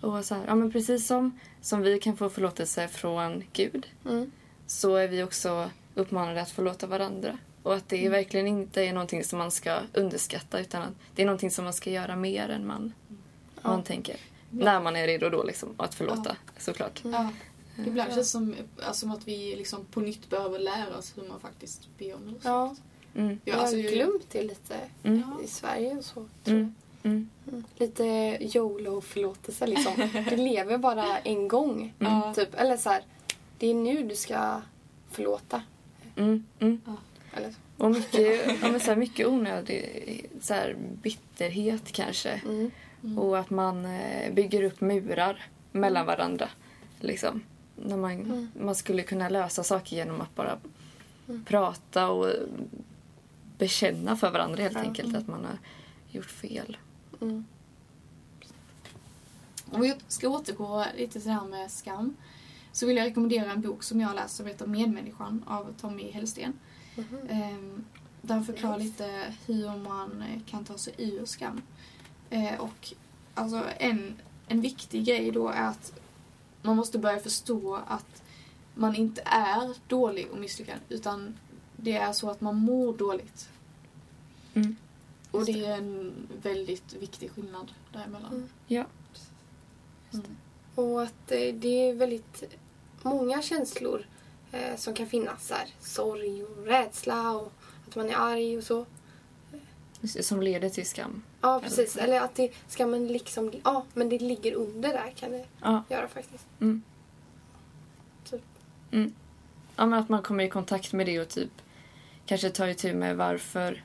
Och 0.00 0.24
så 0.24 0.34
här, 0.34 0.44
ja 0.46 0.54
men 0.54 0.72
precis 0.72 1.06
som, 1.06 1.38
som 1.60 1.82
vi 1.82 1.98
kan 1.98 2.16
få 2.16 2.28
förlåtelse 2.30 2.88
från 2.88 3.44
Gud 3.52 3.86
Mm. 4.08 4.30
så 4.66 4.96
är 4.96 5.08
vi 5.08 5.22
också 5.22 5.70
uppmanade 5.94 6.42
att 6.42 6.50
förlåta 6.50 6.86
varandra. 6.86 7.38
Och 7.62 7.74
att 7.74 7.88
det 7.88 7.98
Mm. 8.00 8.12
verkligen 8.12 8.46
inte 8.46 8.82
är 8.82 8.92
någonting 8.92 9.24
som 9.24 9.38
man 9.38 9.50
ska 9.50 9.78
underskatta 9.92 10.60
utan 10.60 10.82
att 10.82 10.92
det 11.14 11.22
är 11.22 11.26
någonting 11.26 11.50
som 11.50 11.64
man 11.64 11.72
ska 11.72 11.90
göra 11.90 12.16
mer 12.16 12.48
än 12.48 12.66
man, 12.66 12.92
Ja. 13.62 13.68
man 13.68 13.82
tänker. 13.82 14.16
När 14.50 14.80
man 14.80 14.96
är 14.96 15.06
redo 15.06 15.28
då 15.30 15.42
liksom 15.42 15.74
att 15.76 15.94
förlåta 15.94 16.36
såklart. 16.58 17.00
Ja. 17.04 17.30
Ibland 17.78 17.96
Ja. 17.98 18.04
känns 18.04 18.16
det 18.16 18.24
som, 18.24 18.54
alltså, 18.76 19.00
som 19.00 19.10
att 19.10 19.28
vi 19.28 19.56
liksom 19.56 19.84
på 19.84 20.00
nytt 20.00 20.30
behöver 20.30 20.58
lära 20.58 20.98
oss 20.98 21.12
hur 21.16 21.28
man 21.28 21.40
faktiskt 21.40 21.88
ber 21.98 22.14
om 22.14 22.28
ursäkt. 22.28 22.44
Ja, 22.44 22.74
Mm. 23.16 23.28
Ja, 23.30 23.36
vi 23.44 23.50
alltså, 23.60 23.76
har 23.76 23.82
jag- 23.82 23.92
glömt 23.92 24.30
det 24.32 24.42
lite 24.42 24.76
Mm. 25.02 25.22
I 25.44 25.46
Sverige 25.46 25.96
och 25.96 26.04
så. 26.04 26.14
tror 26.44 26.56
Mm. 26.56 26.74
Mm. 27.02 27.28
jag. 27.44 27.52
Mm. 27.54 27.64
Lite 27.76 28.04
YOLO-förlåtelse 28.40 29.66
liksom. 29.66 29.92
Du 30.30 30.36
lever 30.36 30.78
bara 30.78 31.18
en 31.18 31.48
gång. 31.48 31.94
Ja. 31.98 32.32
Typ. 32.36 32.54
Eller 32.54 32.76
så 32.76 32.90
här, 32.90 33.02
det 33.58 33.66
är 33.66 33.74
nu 33.74 34.02
du 34.08 34.14
ska 34.16 34.60
förlåta. 35.10 35.62
Mm. 36.16 36.44
Mm. 36.58 36.80
Eller 37.32 37.50
så. 37.50 37.84
Och 37.84 37.90
mycket, 37.90 38.46
ja, 38.62 38.68
men 38.70 38.80
så 38.80 38.86
här, 38.86 38.96
mycket 38.96 39.26
onödig 39.26 40.30
så 40.40 40.54
här, 40.54 40.76
bitterhet 41.02 41.92
kanske. 41.92 42.30
Mm. 42.44 42.70
Mm. 43.04 43.18
Och 43.18 43.38
att 43.38 43.50
man 43.50 43.84
eh, 43.84 44.32
bygger 44.32 44.62
upp 44.62 44.80
murar 44.80 45.46
mellan 45.72 46.06
varandra. 46.06 46.48
Liksom. 47.00 47.42
När 47.76 47.96
man, 47.96 48.12
Mm. 48.12 48.48
man 48.60 48.74
skulle 48.74 49.02
kunna 49.02 49.28
lösa 49.28 49.64
saker 49.64 49.96
genom 49.96 50.20
att 50.20 50.34
bara 50.34 50.58
Mm. 51.28 51.44
prata 51.44 52.08
och 52.08 52.32
bekänna 53.58 54.16
för 54.16 54.30
varandra 54.30 54.62
helt 54.62 54.74
Ja. 54.74 54.80
enkelt 54.80 55.08
Mm. 55.08 55.20
att 55.20 55.28
man 55.28 55.44
har 55.44 55.58
gjort 56.10 56.30
fel. 56.30 56.76
Mm. 57.20 57.44
Om 59.70 59.80
vi 59.80 59.94
ska 60.08 60.28
återgå 60.28 60.84
lite 60.96 61.12
till 61.12 61.22
det 61.28 61.30
här 61.34 61.44
med 61.46 61.70
skam 61.70 62.16
så 62.72 62.86
vill 62.86 62.96
jag 62.96 63.06
rekommendera 63.06 63.52
en 63.52 63.60
bok 63.60 63.82
som 63.82 64.00
jag 64.00 64.08
har 64.08 64.14
läst 64.14 64.36
som 64.36 64.46
heter 64.46 64.66
Medmänniskan 64.66 65.44
av 65.46 65.74
Tommy 65.80 66.10
Hellsten. 66.10 66.52
Mhm. 66.96 67.18
Ehm, 67.28 67.84
där 68.22 68.34
han 68.34 68.44
förklarar 68.44 68.78
lite 68.78 69.34
hur 69.46 69.76
man 69.78 70.24
kan 70.46 70.64
ta 70.64 70.78
sig 70.78 70.94
ur 70.98 71.24
skam. 71.24 71.62
Eh, 72.30 72.60
och 72.60 72.92
alltså 73.34 73.62
en, 73.78 74.16
en 74.48 74.60
viktig 74.60 75.04
grej 75.04 75.30
då 75.30 75.48
är 75.48 75.62
att 75.68 75.92
man 76.64 76.76
måste 76.76 76.98
börja 76.98 77.18
förstå 77.18 77.80
att 77.86 78.22
man 78.74 78.94
inte 78.94 79.22
är 79.24 79.74
dålig 79.88 80.30
och 80.30 80.38
misslyckad 80.38 80.78
utan 80.88 81.38
det 81.76 81.92
är 81.92 82.12
så 82.12 82.30
att 82.30 82.40
man 82.40 82.56
mår 82.56 82.92
dåligt. 82.92 83.48
Mm. 84.54 84.76
Och 85.30 85.44
det 85.44 85.64
är 85.64 85.76
en 85.76 86.12
väldigt 86.42 86.92
viktig 86.92 87.30
skillnad 87.30 87.72
däremellan. 87.92 88.32
Mm. 88.32 88.48
Ja. 88.66 88.84
Mm. 90.12 90.36
Och 90.74 91.02
att 91.02 91.30
eh, 91.30 91.54
det 91.54 91.88
är 91.88 91.94
väldigt 91.94 92.44
många 93.02 93.42
känslor 93.42 94.06
eh, 94.52 94.76
som 94.76 94.94
kan 94.94 95.06
finnas. 95.06 95.46
Så 95.46 95.54
här, 95.54 95.68
sorg 95.80 96.44
och 96.44 96.66
rädsla 96.66 97.30
och 97.32 97.52
att 97.88 97.96
man 97.96 98.08
är 98.08 98.16
arg 98.16 98.58
och 98.58 98.64
så. 98.64 98.86
Som 100.08 100.42
leder 100.42 100.68
till 100.68 100.86
skam. 100.86 101.22
Ja, 101.40 101.60
precis. 101.64 101.96
Eller 101.96 102.20
att 102.20 102.34
det, 102.34 102.52
skammen 102.68 103.06
liksom... 103.08 103.52
Ja, 103.64 103.84
men 103.94 104.08
det 104.08 104.18
ligger 104.18 104.54
under 104.54 104.88
där 104.92 105.12
kan 105.16 105.30
det 105.30 105.44
Ja. 105.62 105.82
göra 105.88 106.08
faktiskt. 106.08 106.46
Mm. 106.60 106.82
Typ. 108.30 108.42
Mm. 108.90 109.12
Ja, 109.76 109.86
men 109.86 109.98
att 109.98 110.08
man 110.08 110.22
kommer 110.22 110.44
i 110.44 110.48
kontakt 110.50 110.92
med 110.92 111.06
det 111.06 111.20
och 111.20 111.28
typ 111.28 111.50
kanske 112.26 112.50
tar 112.50 112.68
itu 112.68 112.94
med 112.94 113.16
varför, 113.16 113.84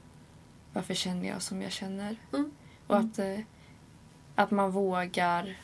varför 0.74 0.94
känner 0.94 1.30
jag 1.30 1.42
som 1.42 1.62
jag 1.62 1.72
känner. 1.72 2.16
Mm. 2.34 2.52
Och 2.88 2.96
Mm. 2.96 3.08
att, 3.12 3.20
eh, 3.20 3.40
att 4.36 4.52
man 4.52 4.72
vågar 4.72 5.58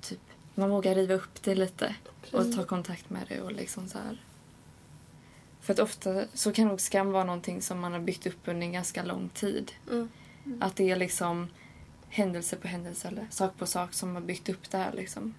typ, 0.00 0.20
man 0.54 0.70
vågar 0.70 0.94
riva 0.94 1.14
upp 1.14 1.42
det 1.42 1.54
lite 1.54 1.94
och 2.14 2.30
Precis. 2.30 2.56
ta 2.56 2.64
kontakt 2.64 3.10
med 3.10 3.22
det 3.28 3.40
och 3.40 3.52
liksom 3.52 3.88
så 3.88 3.98
här. 3.98 4.20
För 5.62 5.72
att 5.72 5.78
ofta 5.78 6.24
så 6.34 6.52
kan 6.52 6.68
nog 6.68 6.80
skam 6.80 7.12
vara 7.12 7.24
någonting 7.24 7.62
som 7.62 7.80
man 7.80 7.92
har 7.92 8.00
byggt 8.00 8.26
upp 8.26 8.40
under 8.44 8.66
en 8.66 8.72
ganska 8.72 9.02
lång 9.02 9.28
tid. 9.28 9.72
Mm. 9.90 10.08
Att 10.60 10.76
det 10.76 10.90
är 10.90 10.96
liksom 10.96 11.48
händelse 12.08 12.56
på 12.56 12.68
händelse 12.68 13.08
eller 13.08 13.26
sak 13.30 13.58
på 13.58 13.66
sak 13.66 13.92
som 13.92 14.14
har 14.14 14.22
byggt 14.22 14.48
upp 14.48 14.70
det 14.70 14.78
här 14.78 14.92
liksom. 14.92 15.34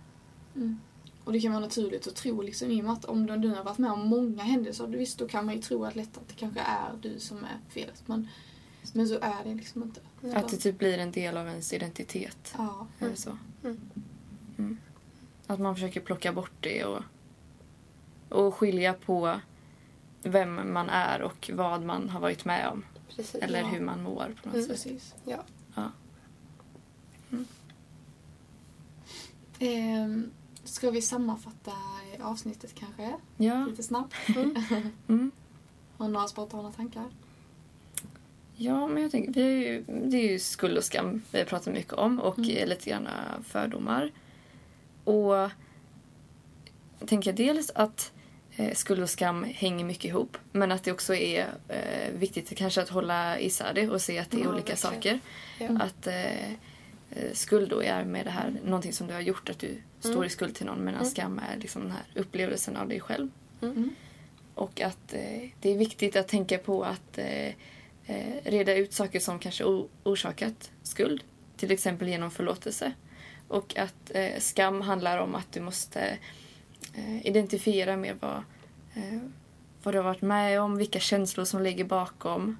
Mm. 0.55 0.79
Och 1.23 1.33
det 1.33 1.39
kan 1.39 1.51
vara 1.51 1.61
naturligt 1.61 2.07
att 2.07 2.15
tro 2.15 2.41
liksom, 2.41 2.71
i 2.71 2.81
och 2.81 2.85
med 2.85 2.93
att 2.93 3.05
om 3.05 3.25
du 3.25 3.37
nu 3.37 3.55
har 3.55 3.63
varit 3.63 3.77
med 3.77 3.91
om 3.91 4.07
många 4.07 4.43
händelser, 4.43 4.87
då 4.87 4.97
visst 4.97 5.19
då 5.19 5.27
kan 5.27 5.45
man 5.45 5.55
ju 5.55 5.61
tro 5.61 5.85
att 5.85 5.95
lätt 5.95 6.17
att 6.17 6.27
det 6.27 6.33
kanske 6.33 6.59
är 6.59 6.91
du 7.01 7.19
som 7.19 7.37
är 7.37 7.59
felet. 7.69 8.03
Men, 8.05 8.27
men 8.93 9.07
så 9.07 9.19
är 9.21 9.43
det 9.43 9.53
liksom 9.53 9.83
inte. 9.83 10.01
Ja. 10.21 10.37
Att 10.37 10.49
det 10.49 10.57
typ 10.57 10.77
blir 10.77 10.97
en 10.97 11.11
del 11.11 11.37
av 11.37 11.47
ens 11.47 11.73
identitet. 11.73 12.53
Ja. 12.57 12.87
Eller 12.99 13.15
så. 13.15 13.37
Mm. 13.63 13.81
Mm. 14.57 14.77
Att 15.47 15.59
man 15.59 15.75
försöker 15.75 16.01
plocka 16.01 16.33
bort 16.33 16.51
det 16.59 16.85
och, 16.85 17.03
och 18.29 18.55
skilja 18.55 18.93
på 18.93 19.39
vem 20.23 20.73
man 20.73 20.89
är 20.89 21.21
och 21.21 21.49
vad 21.53 21.83
man 21.83 22.09
har 22.09 22.19
varit 22.19 22.45
med 22.45 22.67
om. 22.67 22.85
Precis. 23.15 23.35
Eller 23.35 23.59
Ja. 23.59 23.65
hur 23.67 23.79
man 23.81 24.03
mår 24.03 24.35
på 24.43 24.49
något 24.49 24.55
Mm. 24.55 24.61
sätt. 24.61 24.67
Precis. 24.69 25.15
Ja. 25.25 25.43
Ja. 25.75 25.91
Ehm, 29.59 30.31
ska 30.63 30.91
vi 30.91 31.01
sammanfatta 31.01 31.71
avsnittet 32.21 32.75
kanske? 32.75 33.13
Ja. 33.37 33.65
Lite 33.65 33.83
snabbt. 33.83 34.15
Mm. 34.35 34.55
Mm. 35.07 35.31
Har 35.97 36.07
några 36.09 36.27
spontana 36.27 36.71
tankar? 36.71 37.05
Ja, 38.55 38.87
men 38.87 39.01
jag 39.03 39.11
tänker, 39.11 39.33
vi 39.33 39.41
är 39.41 39.71
ju, 39.71 39.83
det 40.09 40.17
är 40.17 40.31
ju 40.31 40.39
skuld 40.39 40.77
och 40.77 40.83
skam 40.83 41.21
vi 41.31 41.37
har 41.39 41.45
pratat 41.45 41.73
mycket 41.73 41.93
om 41.93 42.19
och 42.19 42.37
Mm. 42.37 42.49
eh, 42.57 42.67
lite 42.67 42.89
grann 42.89 43.07
fördomar. 43.43 44.11
Och 45.03 45.33
jag 46.99 47.07
tänker 47.07 47.33
dels 47.33 47.69
att 47.75 48.11
eh, 48.15 48.22
skuld 48.73 49.01
och 49.01 49.09
skam 49.09 49.43
hänger 49.43 49.85
mycket 49.85 50.05
ihop 50.05 50.37
men 50.51 50.71
att 50.71 50.83
det 50.83 50.91
också 50.91 51.15
är 51.15 51.47
eh, 51.67 52.11
viktigt 52.13 52.57
kanske 52.57 52.81
att 52.81 52.89
hålla 52.89 53.39
isär 53.39 53.73
det 53.73 53.89
och 53.89 54.01
se 54.01 54.19
att 54.19 54.31
det 54.31 54.37
är 54.37 54.43
Ja, 54.43 54.49
olika 54.49 54.73
verkligen. 54.73 54.77
saker. 54.77 55.19
Ja. 55.59 55.67
Att 55.83 56.07
eh, 56.07 56.51
eh, 56.51 57.33
skuld 57.33 57.69
då 57.69 57.83
är 57.83 58.03
med 58.03 58.25
det 58.25 58.29
här, 58.31 58.53
någonting 58.65 58.93
som 58.93 59.07
du 59.07 59.13
har 59.13 59.21
gjort, 59.21 59.49
att 59.49 59.59
du 59.59 59.77
står 59.99 60.11
Mm. 60.11 60.23
i 60.23 60.29
skuld 60.29 60.55
till 60.55 60.65
någon 60.65 60.85
medan 60.85 60.99
Mm. 60.99 61.11
skam 61.11 61.41
är 61.53 61.57
liksom 61.59 61.81
den 61.81 61.91
här 61.91 62.03
upplevelsen 62.15 62.77
av 62.77 62.87
dig 62.87 62.99
själv. 62.99 63.29
Mm. 63.61 63.89
Och 64.55 64.81
att 64.81 65.13
eh, 65.13 65.49
det 65.61 65.69
är 65.73 65.77
viktigt 65.77 66.15
att 66.15 66.27
tänka 66.27 66.57
på 66.57 66.83
att 66.83 67.17
eh, 67.17 67.47
eh, 68.05 68.33
reda 68.43 68.73
ut 68.75 68.93
saker 68.93 69.19
som 69.19 69.39
kanske 69.39 69.63
orsakat 70.03 70.71
skuld. 70.83 71.23
Till 71.57 71.71
exempel 71.71 72.07
genom 72.07 72.31
förlåtelse. 72.31 72.93
Och 73.47 73.77
att 73.77 74.11
eh, 74.15 74.39
skam 74.39 74.81
handlar 74.81 75.17
om 75.17 75.35
att 75.35 75.51
du 75.51 75.61
måste 75.61 76.17
eh, 76.93 77.25
identifiera 77.25 77.97
med 77.97 78.17
vad, 78.19 78.43
eh, 78.93 79.19
vad 79.83 79.93
du 79.93 79.97
har 79.97 80.03
varit 80.03 80.21
med 80.21 80.61
om, 80.61 80.77
vilka 80.77 80.99
känslor 80.99 81.45
som 81.45 81.61
ligger 81.61 81.85
bakom. 81.85 82.57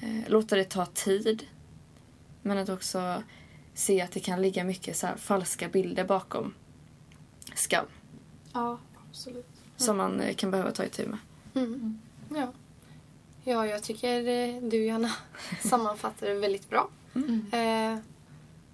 Eh, 0.00 0.28
låta 0.30 0.56
det 0.56 0.64
ta 0.64 0.86
tid. 0.86 1.46
Men 2.42 2.58
att 2.58 2.68
också 2.68 3.22
se 3.74 4.00
att 4.00 4.12
det 4.12 4.20
kan 4.20 4.42
ligga 4.42 4.64
mycket 4.64 4.96
så 4.96 5.06
här 5.06 5.16
falska 5.16 5.68
bilder 5.68 6.04
bakom 6.04 6.54
skam 7.54 7.86
Ja, 8.52 8.78
absolut. 9.10 9.46
som 9.76 9.96
man 9.96 10.20
eh, 10.20 10.34
kan 10.34 10.50
behöva 10.50 10.70
ta 10.70 10.84
itu 10.84 11.06
med. 11.06 11.18
Mm. 11.54 12.00
Ja. 12.28 12.52
ja, 13.44 13.66
jag 13.66 13.82
tycker 13.82 14.28
eh, 14.28 14.62
du 14.62 14.84
Johanna 14.86 15.12
sammanfattar 15.62 16.26
det 16.26 16.34
väldigt 16.34 16.70
bra. 16.70 16.88
Mm. 17.14 17.46
Eh, 17.52 17.98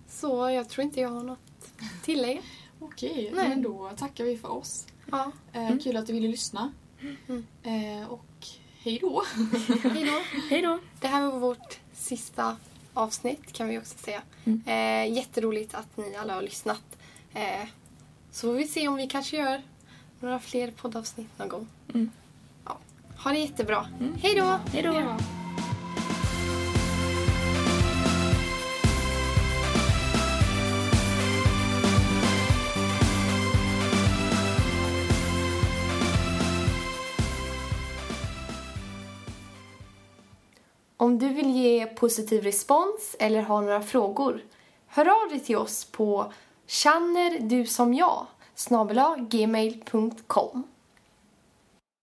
så 0.09 0.51
jag 0.51 0.69
tror 0.69 0.85
inte 0.85 1.01
jag 1.01 1.09
har 1.09 1.23
något 1.23 1.39
att 1.79 2.05
tillägga. 2.05 2.41
Okej, 2.81 3.31
Nej. 3.35 3.49
men 3.49 3.63
då 3.63 3.91
tackar 3.97 4.25
vi 4.25 4.37
för 4.39 4.49
oss. 4.51 4.87
Ja, 5.11 5.33
Eh, 5.53 5.79
Kul 5.85 5.97
att 5.97 6.07
du 6.07 6.13
ville 6.13 6.29
lyssna. 6.29 6.73
Mm. 7.29 7.47
Eh, 7.63 8.09
och 8.09 8.47
hej 8.83 8.99
då. 9.01 9.23
hej 9.83 10.05
då. 10.05 10.23
Hej 10.51 10.63
då! 10.63 10.79
Det 11.01 11.07
här 11.07 11.31
var 11.31 11.39
vårt 11.39 11.79
sista 11.93 12.57
avsnitt 12.95 13.53
kan 13.53 13.69
vi 13.69 13.79
också 13.79 13.99
säga. 13.99 14.23
Mm. 14.45 14.63
Eh, 14.67 15.17
jätteroligt 15.17 15.75
att 15.75 15.97
ni 15.97 16.17
alla 16.17 16.35
har 16.35 16.43
lyssnat. 16.43 16.83
Eh, 17.35 17.69
så 18.31 18.47
får 18.47 18.55
vi 18.55 18.67
se 18.67 18.89
om 18.89 18.97
vi 18.97 19.07
kanske 19.07 19.37
gör 19.37 19.63
några 20.21 20.39
fler 20.39 20.71
poddavsnitt 20.71 21.39
någon 21.39 21.49
gång. 21.49 21.67
Mm. 21.95 22.11
Ja, 22.65 22.79
ha 23.17 23.31
det 23.33 23.39
jättebra. 23.39 23.89
Hej 24.23 24.35
då! 24.35 24.59
Hej 24.73 24.83
då! 24.83 25.17
Om 41.09 41.19
du 41.19 41.29
vill 41.29 41.51
ge 41.51 41.87
positiv 41.87 42.43
respons 42.43 43.17
eller 43.19 43.43
har 43.43 43.63
några 43.63 43.83
frågor, 43.83 44.45
hör 44.87 45.25
av 45.25 45.29
dig 45.31 45.41
till 45.41 45.57
oss 45.57 45.85
på 45.85 46.33
känner 46.67 47.39
du 47.41 47.67
som 47.67 47.95
jag 47.95 48.27
gmail.com 49.31 50.67